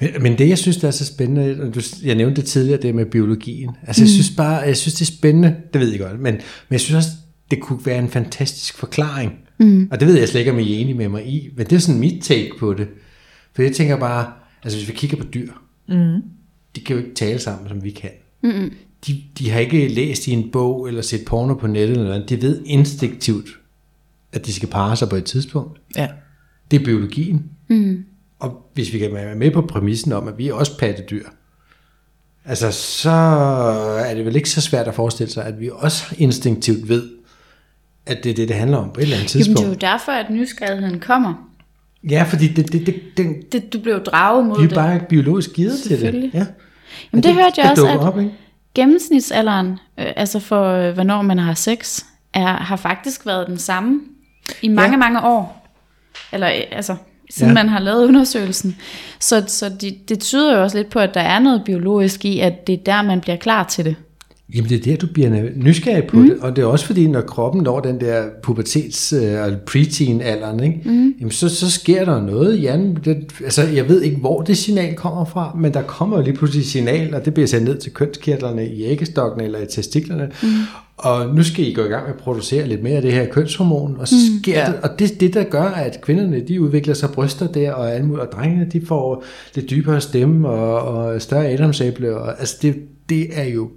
[0.00, 2.82] Men, men det, jeg synes, der er så spændende, og du, jeg nævnte det tidligere,
[2.82, 3.70] det med biologien.
[3.86, 4.04] Altså, mm.
[4.04, 6.80] jeg synes bare, jeg synes, det er spændende, det ved jeg godt, men, men jeg
[6.80, 7.08] synes også,
[7.50, 9.32] det kunne være en fantastisk forklaring.
[9.58, 9.88] Mm.
[9.90, 11.76] Og det ved jeg slet ikke, om I er enige med mig i, men det
[11.76, 12.88] er sådan mit take på det.
[13.54, 14.32] For jeg tænker bare,
[14.62, 15.52] altså hvis vi kigger på dyr,
[15.88, 16.22] mm.
[16.76, 18.10] de kan jo ikke tale sammen, som vi kan.
[18.42, 18.72] Mm.
[19.06, 22.28] De, de har ikke læst i en bog, eller set porno på nettet, eller noget.
[22.28, 23.48] de ved instinktivt,
[24.32, 25.80] at de skal parre sig på et tidspunkt.
[25.96, 26.08] ja.
[26.70, 27.44] Det er biologien.
[27.68, 28.04] Mm.
[28.44, 31.24] Og hvis vi kan være med på præmissen om, at vi er også pattedyr,
[32.44, 33.10] altså så
[34.06, 37.10] er det vel ikke så svært at forestille sig, at vi også instinktivt ved,
[38.06, 39.58] at det er det, det handler om på et eller andet Jamen, tidspunkt.
[39.58, 41.50] det er jo derfor, at nysgerrigheden kommer.
[42.10, 44.74] Ja, fordi det, det, det, den, Det, du blev draget mod vi er det.
[44.74, 46.30] bare biologisk givet til det.
[46.34, 46.46] Ja.
[47.12, 48.32] Jamen, det, hørte jeg det også, at op, ikke?
[48.74, 49.66] gennemsnitsalderen,
[49.98, 52.02] øh, altså for øh, hvornår man har sex,
[52.34, 54.00] er, har faktisk været den samme
[54.62, 54.96] i mange, ja.
[54.96, 55.68] mange år.
[56.32, 56.96] Eller øh, altså,
[57.36, 57.54] siden ja.
[57.54, 58.76] Man har lavet undersøgelsen.
[59.20, 62.40] Så, så det, det tyder jo også lidt på, at der er noget biologisk i,
[62.40, 63.96] at det er der, man bliver klar til det.
[64.54, 66.28] Jamen det er der, du bliver nysgerrig på mm.
[66.28, 70.64] det, og det er også fordi, når kroppen når den der pubertets- øh, eller preteen-alderen,
[70.64, 70.80] ikke?
[70.84, 71.14] Mm.
[71.20, 72.98] Jamen, så, så sker der noget i hjernen.
[73.04, 76.36] Det, altså, jeg ved ikke, hvor det signal kommer fra, men der kommer jo lige
[76.36, 80.30] pludselig et signal, og det bliver sendt ned til kønskirtlerne i æggestokkene eller i testiklerne,
[80.42, 80.48] mm.
[80.96, 83.26] Og nu skal I gå i gang med at producere lidt mere af det her
[83.26, 84.66] kønshormon, og så sker Ja.
[84.66, 88.32] det, og det det, der gør, at kvinderne, de udvikler sig bryster der, og, og
[88.32, 89.24] drengene, de får
[89.54, 92.76] lidt dybere stemme, og, og større adamsæble, og altså det,
[93.08, 93.70] det er jo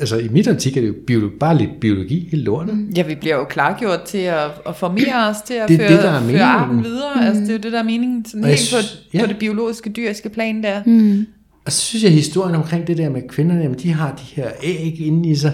[0.00, 2.88] altså i mit optik er det jo biologi, bare lidt biologi i lortet.
[2.96, 6.02] Ja, vi bliver jo klargjort til at, at formere os til at Det føre, det,
[6.02, 7.14] der er føre arten videre.
[7.16, 7.20] Mm.
[7.22, 8.24] Altså, det er jo det, der er meningen.
[8.24, 8.74] Sådan Og jeg helt
[9.12, 9.20] på, ja.
[9.20, 10.82] på det biologiske, dyriske plan der.
[10.86, 11.26] Mm.
[11.64, 14.22] Og så synes jeg, at historien omkring det der med kvinderne, jamen, de har de
[14.42, 15.52] her æg inde i sig,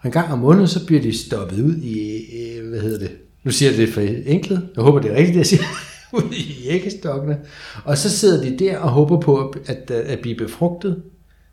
[0.00, 2.26] og en gang om måneden, så bliver de stoppet ud i,
[2.68, 3.10] hvad hedder det,
[3.44, 5.62] nu siger jeg det for enkelt, jeg håber det er rigtigt, det jeg siger,
[6.18, 7.38] ud i æggestokkene,
[7.84, 11.02] og så sidder de der og håber på at, at, at blive befrugtet,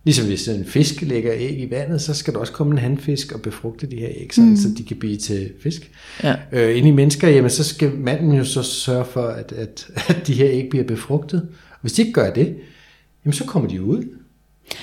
[0.07, 3.31] Ligesom hvis en fisk lægger æg i vandet, så skal der også komme en handfisk
[3.31, 4.57] og befrugte de her æg, sådan, mm.
[4.57, 5.91] så de kan blive til fisk.
[6.23, 6.35] Ja.
[6.51, 10.27] Øh, inde i mennesker, jamen, så skal manden jo så sørge for, at, at, at
[10.27, 11.41] de her æg bliver befrugtet.
[11.71, 12.55] Og hvis de ikke gør det,
[13.25, 14.03] jamen, så kommer de ud.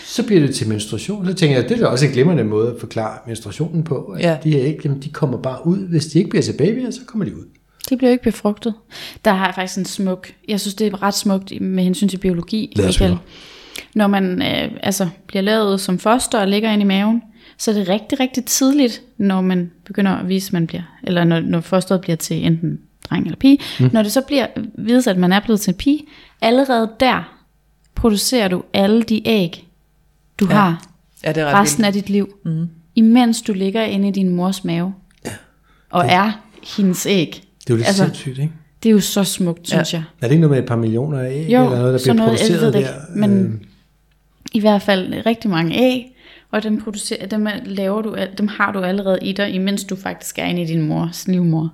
[0.05, 1.27] Så bliver det til menstruation.
[1.27, 3.97] Så tænker jeg, det er da også en glimrende måde at forklare menstruationen på.
[4.05, 4.37] At Ja.
[4.45, 5.79] de her æg, jamen, de kommer bare ud.
[5.89, 7.45] Hvis de ikke bliver til babyer, så kommer de ud.
[7.91, 8.75] De bliver ikke befrugtet.
[9.25, 12.19] Der har jeg faktisk en smuk, jeg synes det er ret smukt med hensyn til
[12.19, 12.73] biologi.
[12.77, 13.19] Lad os høre.
[13.95, 17.23] Når man øh, altså, bliver lavet som foster og ligger inde i maven,
[17.59, 21.25] så er det rigtig, rigtig tidligt, når man begynder at vise, at man bliver, eller
[21.25, 22.79] når, når fosteret bliver til enten
[23.11, 23.59] dreng eller pige.
[23.81, 23.91] Mm.
[23.93, 24.47] Når det så bliver
[24.79, 26.01] vides, at man er blevet til en pige,
[26.43, 27.39] allerede der
[27.95, 29.67] producerer du alle de æg,
[30.41, 30.55] du Ja.
[30.55, 30.87] har
[31.25, 32.69] Ja, det er resten af dit liv, mm.
[32.95, 35.31] imens du ligger inde i din mors mave, ja.
[35.91, 36.33] og er
[36.77, 37.27] hendes æg.
[37.61, 38.53] Det er jo lidt Altså, sindssygt, ikke?
[38.83, 39.99] Det er jo så smukt, synes ja.
[39.99, 40.05] jeg.
[40.21, 42.15] Er det ikke noget med et par millioner af æg, Jo, eller noget, der bliver
[42.15, 42.79] noget, jeg produceret ved det der?
[42.79, 43.61] ikke, men Øh,
[44.53, 46.05] i hvert fald rigtig mange æg,
[46.51, 50.39] og dem, producerer, dem, laver du, dem har du allerede i dig, imens du faktisk
[50.39, 51.73] er inde i din mors livmor,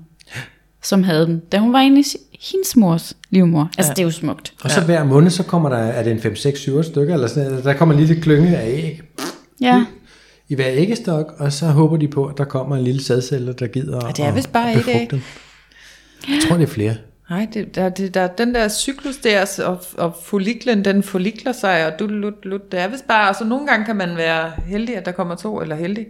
[0.83, 2.05] som havde dem, da hun var inde i
[2.53, 3.71] hendes mors livmor.
[3.79, 3.95] Altså, ja.
[3.95, 4.55] det er jo smukt.
[4.65, 7.27] Og så hver måned, så kommer der, er det en 5, 6, 7 stykker, eller
[7.27, 9.03] sådan noget, der kommer en lille klynge af æg
[9.61, 9.85] Ja,
[10.49, 13.67] i hver æggestok, og så håber de på, at der kommer en lille sædcelle, der
[13.67, 15.23] gider Og det er vist bare at ikke befrugte dem.
[16.29, 16.95] Jeg tror, det er flere.
[17.31, 21.87] Nej, det, der, det, der, den der cyklus der, og, og folliklen, den follikler sig,
[21.87, 24.97] og du lut, lut, det er vist bare, altså nogle gange kan man være heldig,
[24.97, 26.07] at der kommer to, eller heldig,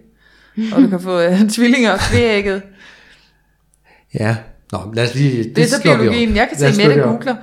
[0.75, 2.62] og du kan få uh, tvillinger og tvægget.
[4.14, 4.37] Ja,
[4.73, 5.45] Nå, lad os lige...
[5.45, 6.37] Det, Det er så biologien.
[6.37, 7.37] Jeg kan se, Mette det googler.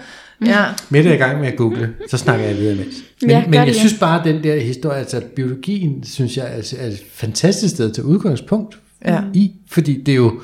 [0.46, 0.66] Ja.
[0.90, 2.96] Mette er i gang med at google, så snakker jeg videre imens.
[3.22, 3.74] Men, Ja, men det, jeg ja.
[3.74, 7.92] synes bare, at den der historie, altså biologien, synes jeg er, er et fantastisk sted
[7.92, 9.22] til udgangspunkt Ja.
[9.34, 10.40] i, fordi det er, jo,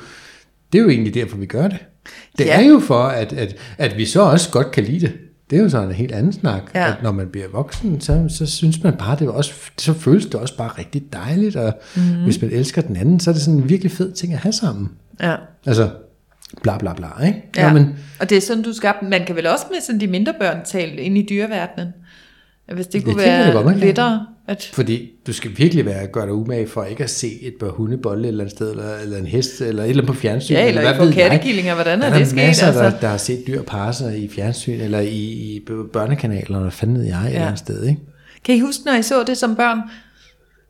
[0.72, 1.78] det er jo egentlig derfor, vi gør det.
[2.38, 2.62] Det Ja.
[2.62, 5.12] er jo for, at, at, at vi så også godt kan lide det.
[5.50, 6.88] Det er jo sådan en helt anden snak, Ja.
[6.88, 10.26] at når man bliver voksen, så, så synes man bare, det er også, så føles
[10.26, 12.02] det også bare rigtig dejligt, og mm.
[12.24, 14.52] hvis man elsker den anden, så er det sådan en virkelig fed ting at have
[14.52, 14.88] sammen.
[15.22, 15.34] ja.
[15.66, 15.90] Altså,
[16.62, 17.42] bla bla bla, ikke?
[17.56, 20.00] Ja, Nå, men, og det er sådan, du skal, man kan vel også med sådan
[20.00, 21.88] de mindre børn tale ind i dyreverdenen.
[22.74, 23.86] Hvis det kunne være godt, man kan.
[23.86, 24.26] lettere.
[24.48, 27.68] At, Fordi du skal virkelig være, gøre dig umage for ikke at se et par
[27.68, 30.54] hundebolle et eller andet sted, eller, eller en hest, eller et eller andet på fjernsyn.
[30.54, 31.30] ja, eller hvad får ved jeg.
[31.30, 32.36] kattekillinger, hvordan er er det der sket?
[32.36, 32.82] masser, Altså?
[32.82, 36.70] der, der har set dyr parre sig i fjernsyn, eller i, i børnekanaler, eller hvad
[36.70, 38.00] fanden jeg, et eller andet sted, ikke?
[38.44, 39.78] Kan I huske, når I så det som børn?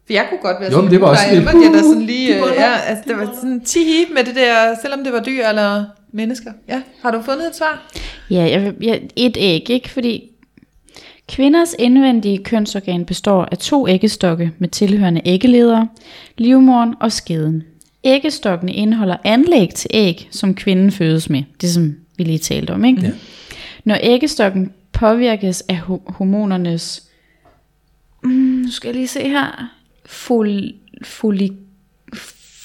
[0.07, 2.03] For jeg kunne godt være Jo, sådan, men det var også lidt, jeg der sådan
[2.03, 5.21] lige, de øh, ja, altså det var sådan tihi med det der, selvom det var
[5.23, 6.53] dyr eller mennesker.
[6.69, 7.93] Ja, har du fundet et svar?
[8.31, 9.91] ja jeg, jeg, et æg, ikke?
[9.91, 10.31] Fordi
[11.29, 15.89] kvinders indvendige kønsorgan består af to æggestokke med tilhørende æggeledere,
[16.39, 17.63] livmoderen og skeden.
[18.05, 21.43] Æggestokkene indeholder anlæg til æg, som kvinden fødes med.
[21.61, 23.01] Det som vi lige talte om, ikke?
[23.03, 23.11] Ja.
[23.85, 27.03] Når æggestokken påvirkes af ho- hormonernes,
[28.23, 29.74] mm, nu skal jeg lige se her,
[30.07, 30.73] fol,
[31.05, 31.53] foli,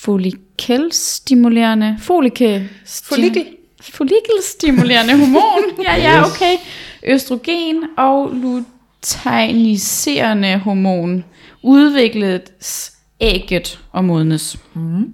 [0.01, 3.45] follikelstimulerende, folike, Follikel?
[3.81, 6.55] follikelstimulerende hormon, ja ja okay,
[7.03, 11.23] østrogen og luteiniserende hormon
[11.63, 14.59] udvikles ægget og modnes.
[14.73, 15.13] Mm.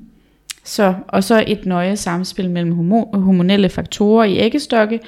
[0.63, 2.73] Så, og så et nøje samspil mellem
[3.13, 4.99] hormonelle faktorer i æggestokke,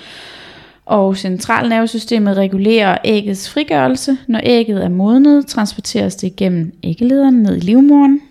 [0.87, 4.17] og centralnervesystemet regulerer æggets frigørelse.
[4.27, 8.21] Når ægget er modnet, transporteres det igennem æggelederen ned i livmoderen.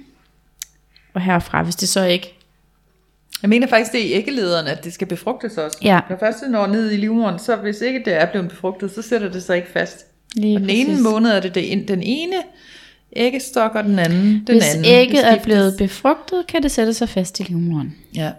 [1.15, 2.33] Og herfra, hvis det så ikke...
[3.43, 5.79] Jeg mener faktisk, det er i æggelederen, at det skal befrugtes også.
[5.83, 6.01] Ja.
[6.11, 9.03] Når først det når ned i livmoderen, så hvis ikke det er blevet befrugtet, så
[9.03, 10.07] sætter det sig ikke fast.
[10.37, 11.03] Lige Og den ene præcis.
[11.05, 12.37] måned er det det- den ene
[13.17, 14.85] æggestok, og den anden den Hvis anden.
[14.85, 17.95] ægget Det er blevet befrugtet, kan det sætte sig fast i livmoderen.
[18.15, 18.31] Ja.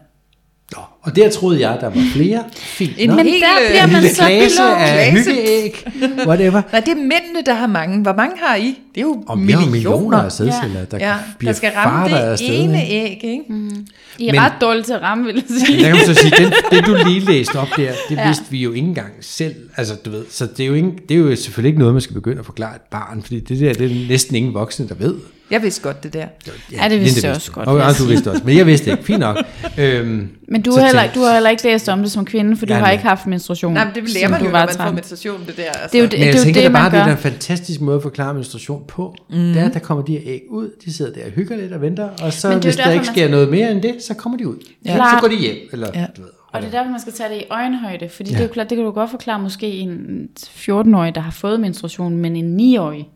[0.76, 2.44] Nå, og der troede jeg, der var flere.
[2.56, 2.92] Fint.
[2.98, 3.24] En Men der
[3.70, 4.82] bliver man så klog.
[4.82, 5.88] af hyggeæg.
[6.28, 6.62] Whatever.
[6.72, 8.02] Nej, det er mændene, der har mange.
[8.02, 8.68] Hvor mange har I?
[8.96, 9.72] Det er jo Og vi millioner.
[9.72, 12.96] millioner af sædceller, der, Ja, der skal ramme det afsted, ene ikke?
[12.96, 13.44] æg, ikke?
[13.50, 13.86] Mm.
[14.20, 15.78] I er Men- ret dårlige til at ramme, vil jeg sige.
[15.78, 18.28] der kan man så sige, det, det du lige læste op der, det ja.
[18.28, 19.56] vidste vi jo ikke engang selv.
[19.78, 22.02] Altså, du ved, så det er, jo ikke, det er jo selvfølgelig ikke noget, man
[22.02, 24.96] skal begynde at forklare et barn, fordi det der, det er næsten ingen voksne, der
[24.96, 25.16] ved.
[25.52, 26.26] Jeg vidste godt det der.
[26.72, 28.92] Ja, det vidste jeg også godt, Og, jeg og du vidste også, men jeg vidste
[28.92, 29.04] ikke.
[29.04, 29.38] Fint nok.
[29.78, 32.66] Øhm, Men du har, heller, du har heller ikke læst om det som kvinde, for
[32.66, 33.74] du Ja, har ikke haft menstruation.
[33.74, 34.96] Nej, men det lærer man du jo, var når man får 13.
[34.96, 35.64] menstruation, det der.
[35.64, 35.90] Altså.
[35.92, 37.06] Det er jo det, Men jeg det, er tænker det da bare, man det er
[37.06, 37.12] gør.
[37.12, 39.16] en fantastisk måde at forklare menstruation på.
[39.30, 39.36] Mm.
[39.38, 41.74] Det er, at der kommer de her æg ud, de sidder der og hygger lidt
[41.74, 43.82] og venter, og så det hvis der derfor, ikke man sker skal- noget mere end
[43.82, 44.56] det, så kommer de ud.
[44.86, 44.96] Ja.
[44.96, 45.18] Klart.
[45.18, 46.06] Så går de hjem, eller Ja.
[46.18, 46.30] du ved.
[46.52, 48.36] Og det er derfor, man skal tage det i øjenhøjde, fordi Ja.
[48.38, 51.60] det er jo klart, det kan du godt forklare måske en 14-årig, der har fået
[51.60, 53.10] menstruation, men en 9-årig,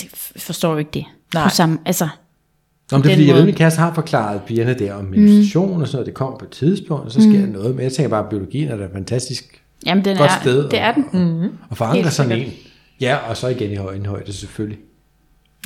[0.00, 1.04] det forstår jo ikke det.
[1.34, 1.42] Nej.
[1.44, 2.08] På samme, altså,
[2.90, 3.46] Nå, men det er fordi, jeg ved, måde.
[3.46, 5.80] min kæreste har forklaret pigerne der om menstruation mm.
[5.80, 6.06] og sådan noget.
[6.06, 7.40] Det kommer på et tidspunkt, og så sker mm.
[7.40, 7.74] der noget.
[7.74, 10.68] Men jeg tænker bare, at biologien er da et fantastisk jamen den godt er, sted.
[10.68, 11.50] det er den.
[11.70, 12.48] Og forankre Helt sådan sikkert.
[12.48, 12.58] en.
[13.00, 14.78] Ja, og så igen i øjenhøjde selvfølgelig.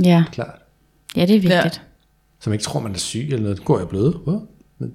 [0.04, 0.58] Ja, klart.
[1.16, 1.82] ja det er vigtigt.
[2.40, 3.64] Som ikke tror, man er syg eller noget.
[3.64, 4.10] Går jeg bløde?
[4.24, 4.44] Hvor?
[4.78, 4.92] Men,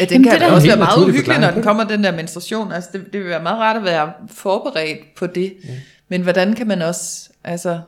[0.00, 1.84] Ja, den Jamen, kan det da da også være meget naturlig uhyggelig, når den kommer,
[1.84, 2.72] den der menstruation.
[2.72, 5.54] Altså, det, det vil være meget rart at være forberedt på det.
[5.64, 5.70] Ja.
[6.08, 7.80] Men hvordan kan man også, altså...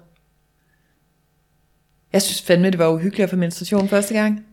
[2.16, 4.44] Jeg synes fandme, det var uhyggeligt at få menstruation første gang.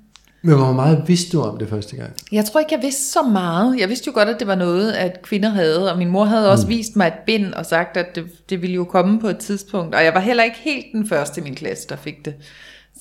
[0.41, 2.14] men hvor meget vidste du om det første gang?
[2.32, 3.80] Jeg tror ikke, jeg vidste så meget.
[3.80, 6.51] Jeg vidste jo godt, at det var noget, at kvinder havde, og min mor havde
[6.51, 9.38] også vist mig et bind og sagt, at det, det ville jo komme på et
[9.38, 9.95] tidspunkt.
[9.95, 12.34] Og jeg var heller ikke helt den første i min klasse, der fik det.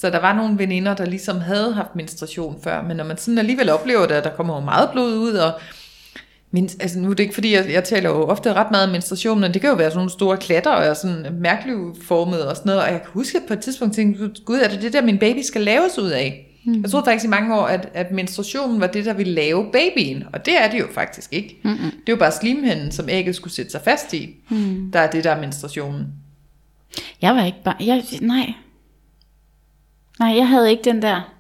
[0.00, 3.38] Så der var nogle veninder, der ligesom havde haft menstruation før, men når man sådan
[3.38, 5.52] alligevel oplever det, at der kommer jo meget blod ud, og
[6.54, 8.92] men, altså nu er det ikke fordi, jeg, jeg taler jo ofte ret meget om
[8.92, 12.56] menstruation, men det kan jo være sådan nogle store klatter, og sådan mærkeligt formet og
[12.56, 14.92] sådan noget, og jeg kan huske at på et tidspunkt tænkte, gud, er det det
[14.92, 16.48] der, min baby skal laves ud af?
[16.64, 16.82] Mm.
[16.82, 20.24] Jeg troede faktisk i mange år, at, at menstruationen var det, der ville lave babyen,
[20.32, 21.60] og det er det jo faktisk ikke.
[21.64, 21.76] Mm-mm.
[21.76, 24.90] Det er jo bare slimhinden, som ægget skulle sætte sig fast i, mm.
[24.92, 26.06] der er det, der er menstruationen.
[27.22, 27.76] Jeg var ikke bare...
[27.80, 28.52] Jeg, nej.
[30.18, 31.34] Nej, jeg havde ikke den der...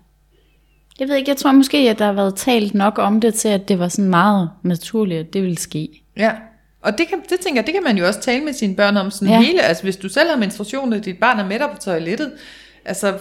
[1.02, 3.48] Jeg ved ikke, jeg tror måske, at der har været talt nok om det til,
[3.48, 5.88] at det var sådan meget naturligt, at det ville ske.
[6.16, 6.32] Ja,
[6.82, 8.96] og det, kan, det tænker jeg, det kan man jo også tale med sine børn
[8.96, 9.40] om sådan Ja.
[9.40, 12.32] hele, altså hvis du selv har menstruation, og dit barn er med dig på toilettet,
[12.84, 13.18] altså,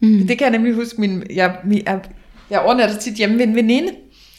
[0.00, 0.26] mm.
[0.26, 2.00] det kan jeg nemlig huske, min, jeg, jeg,
[2.50, 3.92] jeg overnatter tit hjemme ved en veninde,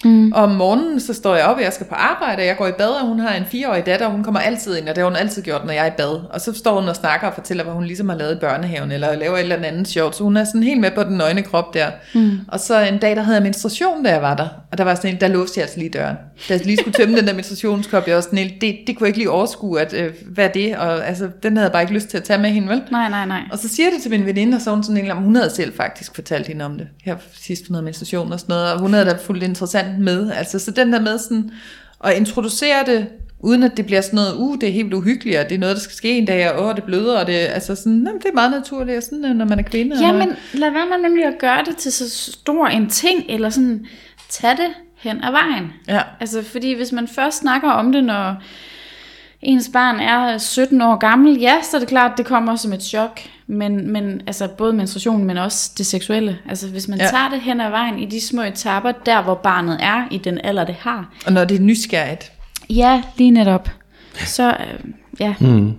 [0.03, 0.31] Mm.
[0.31, 2.67] Og om morgenen, så står jeg op, og jeg skal på arbejde, og jeg går
[2.67, 5.03] i bad, og hun har en fireårig datter, og hun kommer altid ind, og det
[5.03, 6.21] har hun altid gjort, når jeg er i bad.
[6.29, 8.91] Og så står hun og snakker og fortæller, hvad hun ligesom har lavet i børnehaven,
[8.91, 10.15] eller laver et eller andet sjovt.
[10.15, 11.87] Så hun er sådan helt med på den nøgne krop der.
[12.13, 12.39] Mm.
[12.47, 14.47] Og så en dag, der havde jeg menstruation, da jeg var der.
[14.71, 16.15] Og der var sådan en, der låste jeg altså lige døren.
[16.49, 19.05] Da jeg lige skulle tømme den der menstruationskop, jeg var sådan helt, det, det kunne
[19.05, 20.75] jeg ikke lige overskue, at, øh, hvad er det?
[20.75, 22.81] Og altså, den havde jeg bare ikke lyst til at tage med hende, vel?
[22.91, 23.41] Nej, nej, nej.
[23.51, 25.75] Og så siger det til min veninde, og så hun sådan en, hun havde selv
[25.77, 28.93] faktisk fortalt hende om det, her sidst hun havde menstruation og sådan noget, og hun
[28.93, 31.51] havde da fuldt interessant med, altså så den der med sådan,
[32.03, 33.07] at introducere det,
[33.39, 35.75] uden at det bliver sådan noget, uh, det er helt uhyggeligt, og det er noget,
[35.75, 38.29] der skal ske en dag, og åh, det bløder, og det, altså sådan, jamen, det
[38.29, 40.05] er meget naturligt, og sådan, øh, når man er kvinde.
[40.05, 43.25] Ja, og, men lad være med nemlig at gøre det til så stor en ting,
[43.29, 43.85] eller sådan,
[44.29, 45.73] tag det hen ad vejen.
[45.87, 46.01] Ja.
[46.19, 48.35] Altså, fordi hvis man først snakker om det, når
[49.45, 52.83] ens barn er 17 år gammel, ja, så er det klart, det kommer som et
[52.83, 53.19] chok.
[53.47, 56.37] Men, men altså, både menstruationen, men også det seksuelle.
[56.49, 57.07] Altså, hvis man Ja.
[57.07, 60.39] tager det hen ad vejen i de små etapper, der hvor barnet er, i den
[60.43, 61.13] alder, det har.
[61.25, 62.31] og når det er nysgerrigt.
[62.69, 63.69] Ja, lige netop.
[64.25, 64.89] Så, øh,
[65.19, 65.35] ja.
[65.39, 65.71] Mm.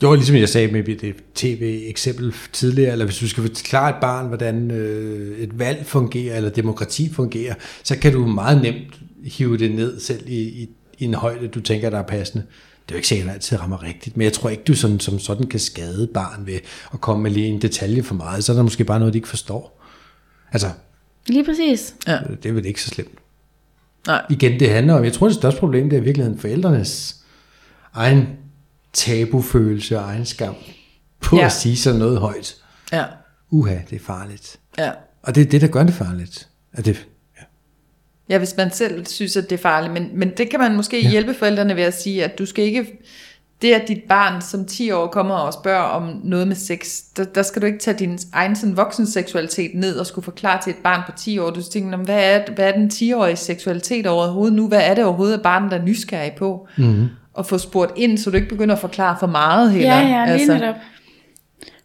[0.00, 3.96] Det var ligesom jeg sagde med det tv-eksempel tidligere, eller hvis du skal forklare et
[4.00, 9.58] barn, hvordan øh, et valg fungerer, eller demokrati fungerer, så kan du meget nemt hive
[9.58, 10.68] det ned selv i, i,
[10.98, 12.44] i en højde, du tænker, der er passende.
[12.90, 14.74] Det er jo ikke sikkert, at det altid rammer rigtigt, men jeg tror ikke, du
[14.74, 16.58] sådan, som sådan kan skade barn ved
[16.92, 19.18] at komme med lige en detalje for meget, så er der måske bare noget, de
[19.18, 19.82] ikke forstår.
[20.52, 20.70] Altså,
[21.26, 21.94] Lige præcis.
[22.06, 22.18] Ja.
[22.42, 23.18] det er vel ikke så slemt.
[24.06, 24.22] Nej.
[24.30, 27.16] Igen, det handler om, jeg tror, det største problem, det er i virkeligheden forældrenes
[27.94, 28.28] egen
[28.92, 30.54] tabufølelse og egen skam
[31.20, 31.40] på ja.
[31.40, 31.46] Ja.
[31.46, 32.56] at sige sådan noget højt.
[32.92, 33.04] Ja.
[33.50, 34.56] Uha, det er farligt.
[34.78, 34.90] Ja.
[35.22, 36.48] Og det er det, der gør det farligt.
[36.72, 37.06] At det,
[38.30, 38.38] ja.
[38.38, 39.92] Hvis man selv synes, at det er farligt.
[39.92, 41.10] Men, men det kan man måske ja.
[41.10, 42.86] hjælpe forældrene ved at sige, at du skal ikke...
[43.62, 47.24] Det, at dit barn som 10 år kommer og spørger om noget med sex, der,
[47.24, 50.70] der skal du ikke tage din egen sådan, voksen seksualitet ned og skulle forklare til
[50.70, 51.50] et barn på 10 år.
[51.50, 54.68] Du skal tænke, "Nå, hvad er, hvad er den 10-årige seksualitet overhovedet nu?
[54.68, 56.68] Hvad er det overhovedet, at barnet er nysgerrig på?
[56.78, 57.08] Mm-hmm.
[57.34, 59.94] Og få spurgt ind, så du ikke begynder at forklare for meget heller.
[59.94, 60.54] Ja, ja, lige altså.
[60.54, 60.74] netop.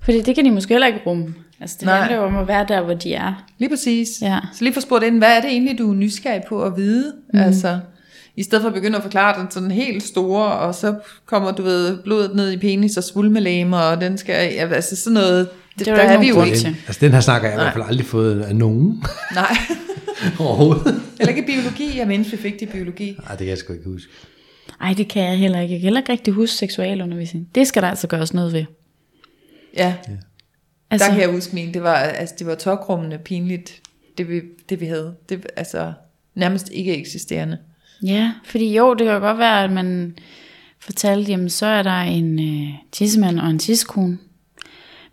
[0.01, 1.33] Fordi det kan de måske heller ikke rumme.
[1.61, 1.97] Altså, det Nej.
[1.99, 3.45] handler jo om at være der, hvor de er.
[3.57, 4.09] Lige præcis.
[4.21, 4.39] Ja.
[4.53, 7.13] Så lige få spurgt ind, hvad er det egentlig, du er nysgerrig på at vide?
[7.33, 7.39] Mm.
[7.39, 7.79] Altså,
[8.35, 10.95] i stedet for at begynde at forklare den sådan helt store, og så
[11.25, 15.13] kommer, du ved, blodet ned i penis og svulmelæmer, og den skal, ja, altså sådan
[15.13, 15.49] noget,
[15.79, 16.77] det, Det er der jo er ikke vi jo ikke.
[16.87, 17.63] altså den her snak har jeg i Nej.
[17.65, 19.03] hvert fald aldrig fået af nogen
[19.35, 19.55] Nej,
[20.39, 21.01] overhovedet.
[21.19, 23.11] eller ikke biologi, jeg mindes, vi fik det i biologi.
[23.19, 24.11] Nej, det kan jeg sgu ikke huske.
[24.81, 25.71] Ej, det kan jeg heller ikke.
[25.73, 27.47] Jeg kan heller ikke rigtig huske seksualundervisning.
[27.55, 28.65] Det skal der altså gøres noget ved.
[29.77, 29.93] Ja,
[30.95, 33.81] Altså, der kan jeg huske min, det var, altså, det var tokrummende pinligt,
[34.17, 35.15] det vi, det vi havde.
[35.29, 35.93] Det, altså,
[36.35, 37.57] nærmest ikke eksisterende.
[38.03, 40.17] Ja, fordi jo, det kan jo godt være, at man
[40.79, 44.17] fortalte, jamen så er der en øh, tissemand og en tissekone.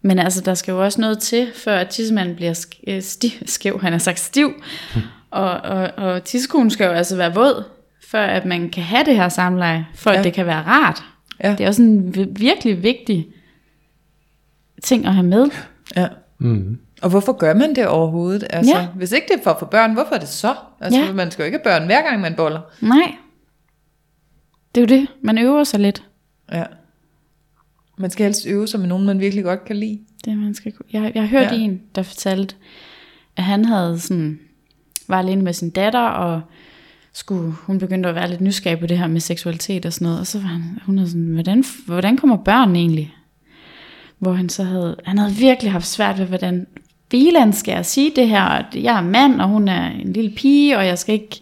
[0.03, 3.31] Men altså, der skal jo også noget til, før at tissemanden bliver sk- øh, stiv,
[3.47, 4.53] skæv, han har sagt stiv.
[5.31, 7.65] og, og, og tissekonen skal jo altså være våd,
[8.07, 10.19] før at man kan have det her samleje, for ja.
[10.19, 11.03] At det kan være rart.
[11.45, 11.51] Ja.
[11.51, 13.27] Det er også en vi- virkelig vigtig
[14.83, 15.51] ting at have med.
[15.97, 16.09] Ja.
[16.39, 16.79] Mm.
[17.03, 18.45] Og hvorfor gør man det overhovedet?
[18.51, 18.87] Altså, Ja.
[18.95, 20.55] Hvis ikke det er for at få børn, hvorfor er det så?
[20.81, 21.13] Altså, Ja.
[21.13, 22.61] man skal jo ikke have børn hver gang, man boller.
[22.81, 23.15] Nej,
[24.75, 25.09] det er jo det.
[25.23, 26.03] Man øver sig lidt.
[26.53, 26.65] Ja.
[27.99, 30.01] Man skal helst øve sig med nogen, man virkelig godt kan lide.
[30.25, 31.57] Det man skal jeg, jeg har hørt Ja.
[31.57, 32.55] en, der fortalte,
[33.37, 34.39] at han havde sådan,
[35.09, 36.41] var alene med sin datter, og
[37.13, 40.21] skulle, hun begyndte at være lidt nysgerrig på det her med seksualitet og sådan noget,
[40.21, 43.15] og så var han, hun havde sådan, hvordan, hvordan kommer børn egentlig?
[44.23, 46.67] Hvor han så havde, han havde virkelig haft svært ved, hvordan
[47.11, 50.31] filan skal jeg sige det her, at jeg er mand, og hun er en lille
[50.37, 51.41] pige, og jeg skal ikke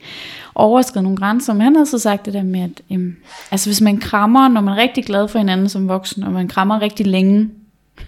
[0.54, 1.52] overskride nogle grænser.
[1.52, 3.16] Men han havde så sagt det der med, at øhm,
[3.50, 6.48] altså hvis man krammer, når man er rigtig glad for hinanden som voksen, og man
[6.48, 7.50] krammer rigtig længe,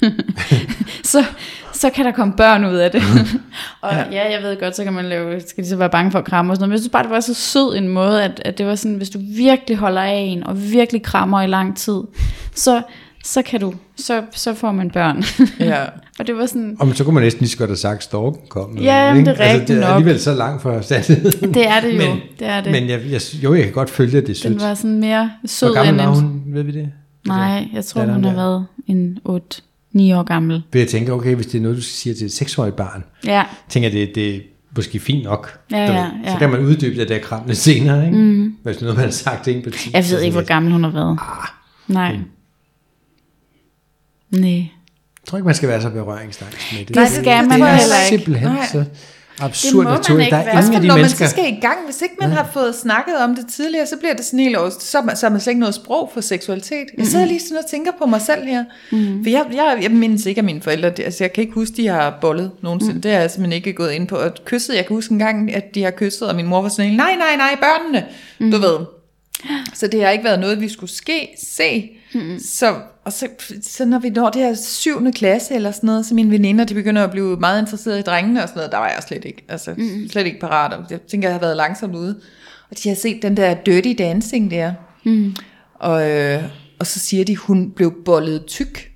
[1.13, 1.25] så,
[1.73, 3.03] så kan der komme børn ud af det.
[3.83, 6.19] og ja, jeg ved godt, så kan man lave, skal de så være bange for
[6.19, 6.69] at kramme og sådan noget.
[6.69, 8.97] Men jeg synes bare, det var så sød en måde, at, at det var sådan,
[8.97, 12.01] hvis du virkelig holder af en, og virkelig krammer i lang tid,
[12.55, 12.83] så,
[13.25, 15.25] så kan du, så, så får man børn.
[15.61, 15.85] Ja.
[16.19, 18.03] og det var sådan, Og så kunne man næsten lige så godt have sagt, at
[18.03, 18.79] storken kom.
[18.79, 19.17] Ja, ikke?
[19.17, 19.91] men det er rigtigt det er nok.
[19.97, 21.55] alligevel så langt fra sandheden.
[21.55, 22.73] det er det jo, Men- det er det.
[22.73, 24.53] Men jeg, jeg, jo, jeg kan godt følge, at det er sødt.
[24.53, 26.89] den var sådan mere sød Hvor gammel end var en, hun, ved vi det?
[27.27, 28.35] Nej, jeg tror, hun har der?
[28.37, 29.31] været en 8-9
[30.17, 30.63] år gammel.
[30.73, 33.43] Vil jeg tænke, okay, hvis det er noget, du siger til et seksårigt barn, Ja,
[33.69, 34.41] tænker jeg, det, det er
[34.77, 35.59] måske fint nok.
[35.71, 35.95] Ja, ved.
[35.95, 36.39] ja, Så ja.
[36.39, 38.19] kan man uddybe det der kram lidt senere, ikke?
[38.19, 38.55] Mm.
[38.63, 39.91] Hvis det er noget, man har sagt til en på 10.
[39.95, 41.19] jeg ved ikke, hvor sådan gammel hun har været.
[41.21, 41.49] Ah.
[41.95, 42.17] Nej.
[44.33, 44.51] Nej.
[44.51, 46.95] Jeg tror ikke, man skal være så berøringsangst med det.
[46.95, 48.09] Det skal man det er heller ikke.
[48.09, 48.67] simpelthen Nej.
[48.73, 48.85] så
[49.41, 50.31] absurd Det må man naturligt.
[50.31, 50.55] Der er være.
[50.57, 51.23] Også ingen af de når mennesker...
[51.25, 53.97] man så skal i gang, hvis ikke man har fået snakket om det tidligere, så
[53.97, 56.21] bliver det sådan helt over, så, man- så har man slet ikke noget sprog for
[56.21, 56.87] seksualitet.
[56.99, 58.65] Jeg sidder lige sådan og tænker på mig selv her.
[58.91, 61.77] For jeg, jeg, jeg mindes ikke af mine forældre, det, altså jeg kan ikke huske,
[61.77, 63.01] de har bollet nogensinde.
[63.03, 64.17] Det er jeg simpelthen ikke gået ind på.
[64.17, 66.69] Og kysset, jeg kan huske en gang, at de har kysset, og min mor var
[66.69, 68.07] sådan helt, nej, nej, nej, børnene,
[68.53, 68.79] du ved.
[69.75, 71.91] Så det har ikke været noget, vi skulle ske, se.
[72.15, 72.39] Mm.
[72.39, 73.29] Så, og så,
[73.63, 76.75] så når vi når det her syvende klasse eller sådan noget, så mine veninder, de
[76.75, 79.45] begynder at blive meget interesserede i drengene og sådan noget, der var jeg slet ikke,
[79.49, 80.09] altså mm.
[80.09, 80.73] slet ikke parat.
[80.73, 82.21] Og Jeg tænker, jeg har været langsomt ude.
[82.71, 84.73] Og de har set den der dirty dancing der.
[85.05, 85.37] Mm.
[85.75, 86.43] Og, øh,
[86.79, 88.92] og så siger de, hun blev bollet tyk.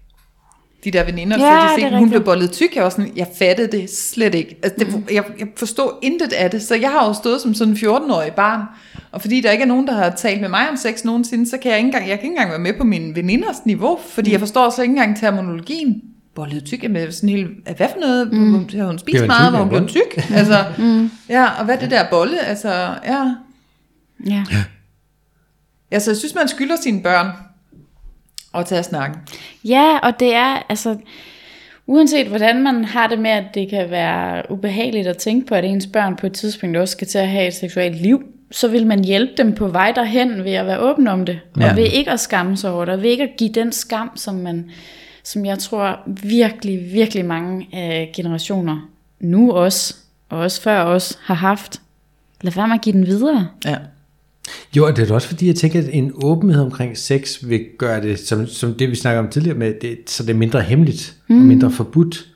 [0.86, 2.10] De der veninder, Ja, så de det er set, hun rigtigt.
[2.10, 2.74] blev bollet tyk.
[2.76, 4.56] Jeg var sådan, jeg fattede det slet ikke.
[4.62, 6.62] Altså, det, jeg, jeg forstod intet af det.
[6.62, 8.60] Så jeg har jo stået som sådan en 14-årig barn.
[9.12, 11.58] Og fordi der ikke er nogen, der har talt med mig om sex nogensinde, så
[11.58, 13.98] kan jeg ikke engang, jeg kan ikke engang være med på mine veninders niveau.
[14.08, 16.02] Fordi jeg forstår så ikke engang terminologien.
[16.34, 18.32] Bollet tyk, jamen, sådan helt, hvad for noget?
[18.32, 18.68] Mm.
[18.78, 20.30] Har hun spist meget, tyk hvor hun blev tyk?
[20.38, 21.10] Altså, mm.
[21.28, 22.40] Ja, og hvad er det der bolle?
[22.44, 22.70] Altså,
[23.04, 23.34] ja.
[24.30, 24.44] Ja.
[25.90, 27.26] Altså, jeg synes, man skylder sine børn
[28.58, 29.20] at tage snakken.
[29.64, 30.96] ja, og det er, altså,
[31.86, 35.64] uanset hvordan man har det med, at det kan være ubehageligt at tænke på, at
[35.64, 38.86] ens børn på et tidspunkt også skal til at have et seksuelt liv, så vil
[38.86, 41.40] man hjælpe dem på vej derhen ved at være åben om det.
[41.60, 41.70] Ja.
[41.70, 44.10] Og ved ikke at skamme sig over det, og ved ikke at give den skam,
[44.14, 44.70] som man,
[45.22, 48.90] som jeg tror virkelig, virkelig mange øh, generationer
[49.20, 49.94] nu også,
[50.28, 51.80] og også før os, har haft.
[52.40, 53.48] Lad være med at give den videre.
[53.64, 53.76] Ja.
[54.76, 58.02] Jo, og det er også fordi, jeg tænker, at en åbenhed omkring sex vil gøre
[58.02, 61.16] det, som, som det vi snakker om tidligere med, det, så det er mindre hemmeligt
[61.28, 61.40] mm.
[61.40, 62.28] og mindre forbudt.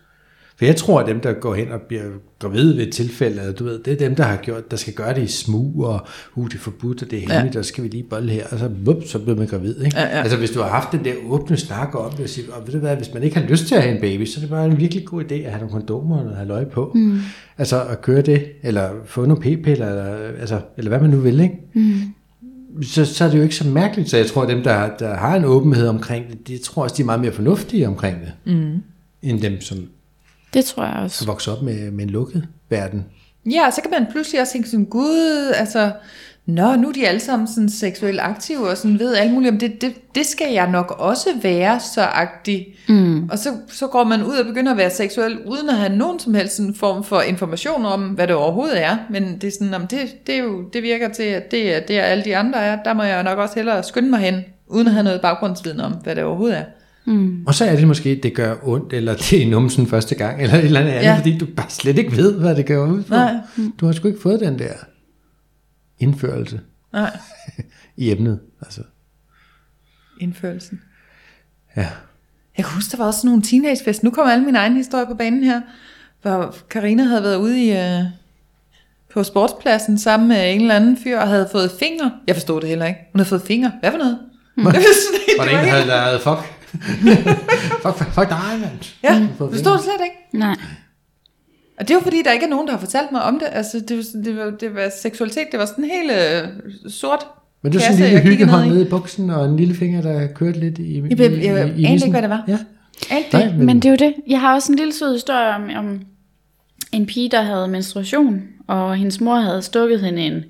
[0.60, 2.02] For jeg tror, at dem, der går hen og bliver
[2.38, 5.14] gravide ved et tilfælde, du ved, det er dem, der har gjort, der skal gøre
[5.14, 7.62] det i smug, og uh, det er forbudt, og det er hemmeligt, ja.
[7.62, 9.84] så skal vi lige bolle her, og så, vup, så bliver man gravid.
[9.84, 9.96] Ikke?
[9.98, 10.22] Ja, ja.
[10.22, 12.72] Altså hvis du har haft den der åbne snak om det, og siger, og ved
[12.72, 14.50] du hvad, hvis man ikke har lyst til at have en baby, så er det
[14.50, 16.92] bare en virkelig god idé at have nogle kondomer og noget halvøje på.
[16.94, 17.18] Mm.
[17.58, 21.40] Altså at køre det, eller få nogle p-piller, eller, altså, eller hvad man nu vil,
[21.40, 21.58] ikke?
[22.82, 24.10] så, så er det jo ikke så mærkeligt.
[24.10, 26.94] Så jeg tror, at dem, der, der har en åbenhed omkring det, de tror også,
[26.96, 28.82] de er meget mere fornuftige omkring det, mm.
[29.22, 29.78] end dem, som
[30.54, 31.26] Det tror jeg også.
[31.26, 33.04] vokser op med, med en lukket verden.
[33.46, 35.92] Ja, og så kan man pludselig også tænke sådan, gud, altså,
[36.46, 39.58] nå, nu er de alle sammen sådan seksuelt aktive, og sådan ved alt muligt, om
[39.58, 42.66] det, det, det skal jeg nok også være så agtig.
[42.88, 43.28] Mm.
[43.28, 46.18] Og så, så går man ud og begynder at være seksuel, uden at have nogen
[46.18, 48.96] som helst sådan form for information om, hvad det overhovedet er.
[49.10, 51.80] Men det er sådan, om det, det, er jo, det virker til, at det er
[51.80, 52.82] det, er alle de andre er.
[52.82, 55.92] Der må jeg nok også hellere skynde mig hen, uden at have noget baggrundsviden om,
[55.92, 56.64] hvad det overhovedet er.
[57.46, 60.56] Og så er det måske, det gør ondt, eller det er numsen første gang, eller
[60.56, 61.00] et eller andet, ja.
[61.00, 61.18] Ja.
[61.18, 63.14] fordi du bare slet ikke ved, hvad det gør ud på.
[63.14, 63.34] Nej.
[63.80, 64.72] Du har sgu ikke fået den der
[65.98, 66.60] indførelse
[66.92, 67.16] Nej,
[67.96, 68.40] i emnet.
[68.62, 68.80] Altså,
[70.20, 70.80] indførelsen.
[71.76, 71.88] ja.
[72.56, 74.02] Jeg kan huske, der var også nogle teenagefest.
[74.02, 75.60] Nu kommer alle mine egne historier på banen her.
[76.22, 78.04] Hvor Karina havde været ude i, øh,
[79.14, 82.12] på sportspladsen sammen med en eller anden fyr og havde fået fingre.
[82.26, 83.00] Jeg forstod det heller ikke.
[83.12, 83.72] Hun havde fået fingre.
[83.80, 84.18] Hvad for noget?
[84.56, 84.64] Mm.
[84.64, 86.59] Det var sådan, Var det var en, der helt, havde lavet fuck?
[87.82, 88.94] fuck, fuck, fuck dig, mand.
[89.02, 90.16] ja, Mm, forstod det slet ikke.
[90.38, 90.56] Nej.
[91.80, 93.48] Og det var fordi, der ikke er nogen, der har fortalt mig om det.
[93.52, 95.44] Altså, det var, det var, det var seksualitet.
[95.52, 96.48] Det var sådan helt øh,
[96.90, 97.26] sort.
[97.62, 98.74] Men det var sådan en lille hyggehånd ned i.
[98.74, 101.92] nede i buksen, og en lille finger, der kørte lidt i, Jeg, jeg, jeg anede
[101.94, 102.44] ikke, hvad det var.
[102.48, 102.58] Ja.
[103.10, 103.56] Nej, det.
[103.56, 104.14] men, Men det er jo det.
[104.26, 106.00] Jeg har også en lille sød historie om, om
[106.92, 110.44] en pige, der havde menstruation, og hendes mor havde stukket hende en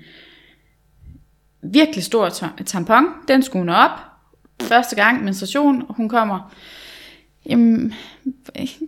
[1.63, 3.05] virkelig stor ta- tampon.
[3.27, 3.89] Den skulle hun op.
[4.61, 6.51] Første gang menstruation, og hun kommer.
[7.49, 7.93] Jamen,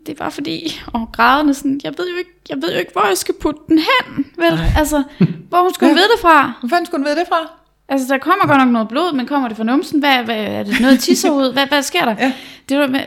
[0.06, 3.08] det var fordi, og grædende sådan, jeg ved jo ikke, jeg ved jo ikke, hvor
[3.08, 4.60] jeg skal putte den hen, vel?
[4.78, 5.04] Altså,
[5.50, 5.94] hvor hun skulle Ja.
[5.96, 6.54] vide det fra.
[6.60, 7.52] Hvor fanden skulle hun vide det fra?
[7.90, 10.00] Altså, der kommer godt nok noget blod, men kommer det fra numsen?
[10.00, 11.54] Hvad, hvad er det noget tisser ud?
[11.54, 12.16] Hvad, hvad sker der?
[12.20, 12.34] Ja.
[12.70, 13.00] Det, er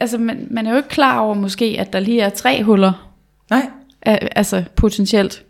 [0.00, 3.10] altså, man, man er jo ikke klar over måske, at der lige er tre huller,
[3.50, 3.70] Nej.
[4.02, 5.42] al- altså potentielt.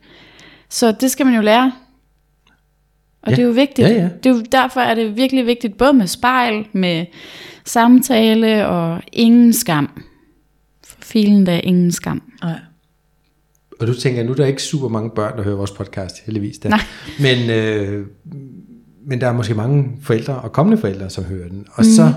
[0.69, 1.73] Så det skal man jo lære.
[3.25, 3.37] Og Ja.
[3.37, 3.89] det er jo vigtigt.
[3.89, 4.09] Ja, ja.
[4.23, 7.07] Det er jo, derfor er det virkelig vigtigt, både med spejl, med
[7.65, 10.03] samtale og ingen skam.
[11.01, 12.23] Filen der er ingen skam.
[12.43, 12.59] Nej.
[13.81, 16.59] Og du tænker, nu er der ikke super mange børn, der hører vores podcast, heldigvis.
[16.59, 16.69] Da.
[16.69, 16.81] Nej.
[17.21, 18.07] Men, øh,
[19.07, 21.67] men der er måske mange forældre og kommende forældre, som hører den.
[21.73, 21.91] Og mm.
[21.91, 22.13] så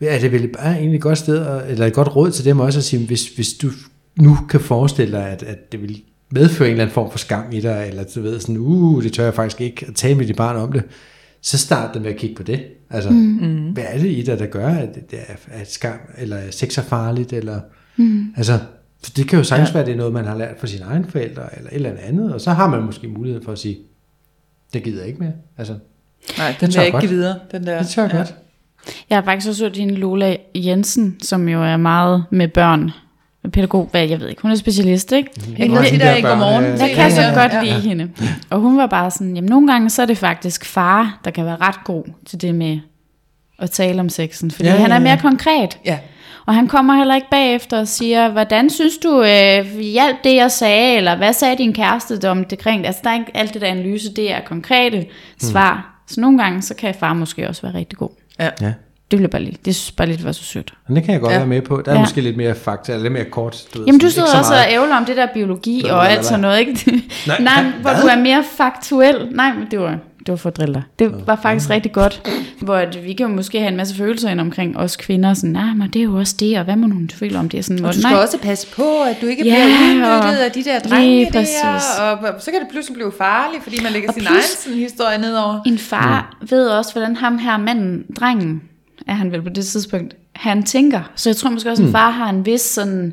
[0.00, 2.78] er det vel bare egentlig et godt sted, eller et godt råd til dem også
[2.78, 3.68] at sige, hvis, hvis du
[4.18, 7.52] nu kan forestille dig, at, at det vil medføre en eller anden form for skam
[7.52, 10.26] i dig, eller du ved sådan, uh, det tør jeg faktisk ikke at tale med
[10.26, 10.82] dit barn om det,
[11.40, 12.64] så start det med at kigge på det.
[12.90, 13.70] Altså, mm.
[13.72, 16.82] hvad er det i dig, der gør, at det er, at skam, eller sex er
[16.82, 17.60] farligt, eller,
[17.96, 18.34] mm.
[18.36, 18.58] altså,
[19.04, 19.72] for det kan jo sagtens ja.
[19.72, 21.92] være, at det er noget, man har lært fra sine egne forældre, eller et eller
[22.02, 23.78] andet, og så har man måske mulighed for at sige,
[24.72, 25.32] det gider jeg ikke mere.
[25.58, 25.74] Altså,
[26.38, 27.02] Nej, den Det vil tør jeg ikke godt.
[27.02, 27.38] give videre.
[27.52, 27.78] Den der.
[27.78, 28.16] det tør jeg ja.
[28.18, 28.34] godt.
[29.10, 32.90] Jeg har faktisk også hørt hende Lola Jensen, som jo er meget med børn.
[33.52, 35.30] Pædagog, hvad jeg ved ikke, hun er specialist, ikke?
[35.58, 36.64] Jeg kan de de der der i børn, godmorgen.
[36.64, 37.62] øh, Jeg kan så godt ja.
[37.62, 38.10] lide hende.
[38.50, 41.44] Og hun var bare sådan, jamen nogle gange så er det faktisk far, der kan
[41.44, 42.78] være ret god til det med
[43.58, 44.50] at tale om sexen.
[44.50, 45.78] Fordi Ja, ja, ja, han er mere konkret.
[45.84, 45.98] Ja.
[46.46, 50.50] Og han kommer heller ikke bagefter og siger, hvordan synes du, øh, hjalp det jeg
[50.50, 52.86] sagde, eller hvad sagde din kæreste om det kring?
[52.86, 55.06] Altså der er ikke alt det der analyse, det er konkrete
[55.40, 56.02] svar.
[56.06, 58.08] Så nogle gange, så kan far måske også være rigtig god.
[58.38, 58.50] Ja.
[58.60, 58.72] Ja.
[59.10, 60.74] Det vil jeg bare lige, det synes bare lidt var så sødt.
[60.88, 61.34] Men det kan jeg godt Ja.
[61.34, 61.40] ja.
[61.40, 61.76] være med på.
[61.84, 61.98] Der er Ja.
[62.00, 62.04] ja.
[62.04, 63.64] måske lidt mere fakta, eller lidt mere kort.
[63.74, 66.10] Du ved, Jamen du sidder så også og ævler om det der biologi Bla, og
[66.10, 67.02] alt sådan noget, ikke?
[67.26, 69.28] Nej, Nej, hvor du er mere faktuel.
[69.32, 70.82] Nej, men det var, det var for at drille dig.
[70.98, 72.22] Det var faktisk rigtig godt,
[72.60, 75.50] hvor at vi kan jo måske have en masse følelser ind omkring os kvinder, sådan,
[75.50, 77.64] nej, men det er jo også det, og hvad må nogen føle om det?
[77.64, 80.42] Sådan, hvor, Og du skal nej, også passe på, at du ikke Ja, bliver udnyttet
[80.44, 81.40] af de der drenge der,
[82.00, 85.18] og så kan det pludselig blive farligt, fordi man lægger Og sin egen sådan, historie
[85.18, 85.60] nedover.
[85.66, 86.50] en far mm.
[86.50, 88.62] ved også, hvordan ham her manden, drengen,
[89.06, 91.00] er han vel på det tidspunkt, han tænker.
[91.16, 93.12] Så jeg tror måske også, at en far har en vis sådan,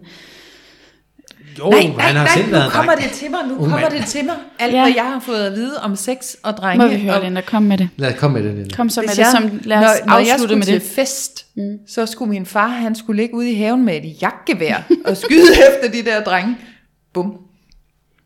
[1.60, 3.04] Jo, han har selv nu kommer dreng.
[3.10, 4.36] det til mig, nu Ung kommer det til mig.
[4.60, 4.78] Alt, Ja.
[4.78, 4.84] ja.
[4.86, 6.86] hvad jeg har fået at vide om sex og drenge.
[6.86, 7.90] må vi høre, og Linda, kom med det.
[7.98, 8.76] Lad os komme med det, Linda.
[8.76, 10.74] Kom så med hvis det, jeg, som, lad os når, når jeg skulle med til
[10.74, 10.82] det.
[10.84, 11.78] fest, mm.
[11.88, 14.76] så skulle min far, han skulle ligge ude i haven med et jagtgevær
[15.06, 16.58] og skyde efter de der drenge.
[17.14, 17.34] Bum.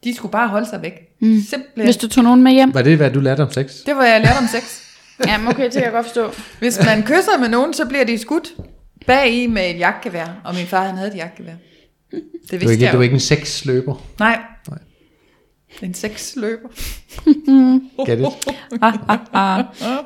[0.03, 0.93] De skulle bare holde sig væk.
[1.21, 1.41] Mm.
[1.49, 1.83] Simpelthen.
[1.83, 2.73] Hvis du tog nogen med hjem.
[2.73, 3.71] Var det, hvad du lærte om sex?
[3.85, 4.81] Det var jeg lærte om sex.
[5.27, 6.31] Jamen okay, det kan jeg godt forstå.
[6.59, 8.47] Hvis man kysser med nogen, så bliver de skudt
[9.07, 10.41] bag i med et jagtgevær.
[10.43, 11.53] Og min far, han havde et jagtgevær.
[12.11, 13.03] Det Du er vidste ikke, jeg du er jo.
[13.03, 13.95] ikke en sexløber.
[14.19, 14.39] Nej.
[14.69, 14.79] Nej.
[15.81, 16.69] En sexløber.
[18.05, 18.53] Get it?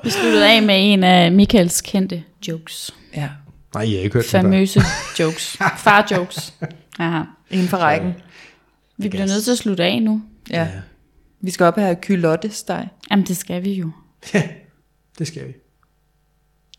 [0.04, 2.96] Vi sluttede af med en af Michaels kendte jokes.
[3.16, 3.30] Ja.
[3.74, 4.42] Nej, jeg har ikke hørt den før.
[4.42, 4.82] Famøse
[5.20, 5.58] jokes.
[5.78, 6.54] Far jokes.
[7.00, 7.24] Aha.
[7.52, 8.14] En for rækken.
[8.98, 10.22] Vi bliver nødt til at slutte af nu.
[10.50, 10.68] Ja.
[11.42, 12.88] Vi skal op og have kylottesteg.
[13.12, 13.92] Jamen det skal vi jo.
[15.14, 15.54] Ja, det skal vi.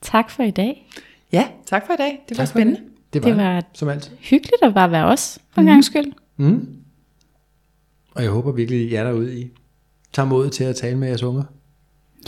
[0.02, 0.88] Tak for i dag.
[1.32, 2.24] Ja, tak for i dag.
[2.28, 2.80] Det var Tak spændende.
[3.12, 4.16] Det var, Det var- det, som altid.
[4.20, 6.12] Hyggeligt at bare være os, for en gang skyld.
[6.36, 6.76] Mm.
[8.14, 9.50] Og jeg håber virkelig, jer derude i
[10.12, 11.42] tager mod til at tale med jeres unger.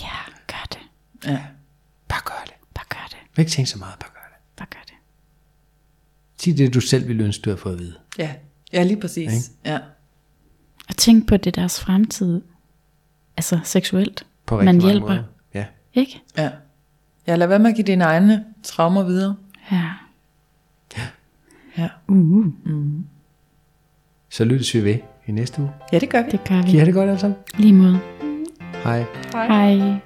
[0.02, 0.78] Ja, gør det.
[1.30, 1.42] Ja.
[2.08, 2.54] Bare gør det.
[2.74, 3.38] Bare gør det.
[3.40, 4.56] Ikke tænke så meget, bare gør det.
[4.56, 4.94] Bare gør det.
[6.42, 7.94] Sig det, du selv ville ønske, du havde fået at vide.
[8.18, 8.34] Ja,
[8.72, 9.32] ja lige præcis.
[9.32, 9.58] Ikke?
[9.74, 9.78] Ja.
[10.88, 12.42] Og tænk på, at det er deres fremtid.
[13.36, 14.26] Altså seksuelt.
[14.46, 15.08] På rigtig Man hjælper.
[15.08, 15.22] måder.
[15.96, 16.00] Ja.
[16.00, 16.20] Ikke?
[16.38, 16.50] ja.
[17.26, 19.36] Ja, lad være med at give dine egne traumer videre.
[19.72, 19.82] Ja.
[21.78, 21.88] Ja.
[22.08, 22.46] Uh,
[24.28, 25.70] Så lyttes vi ved i næste uge.
[25.92, 26.30] Ja, det gør vi.
[26.30, 26.78] det gør Kan I vi.
[26.78, 27.38] have det godt alle sammen?
[27.56, 27.98] Lige måde.
[28.84, 29.04] Hej.
[29.32, 29.98] Hej.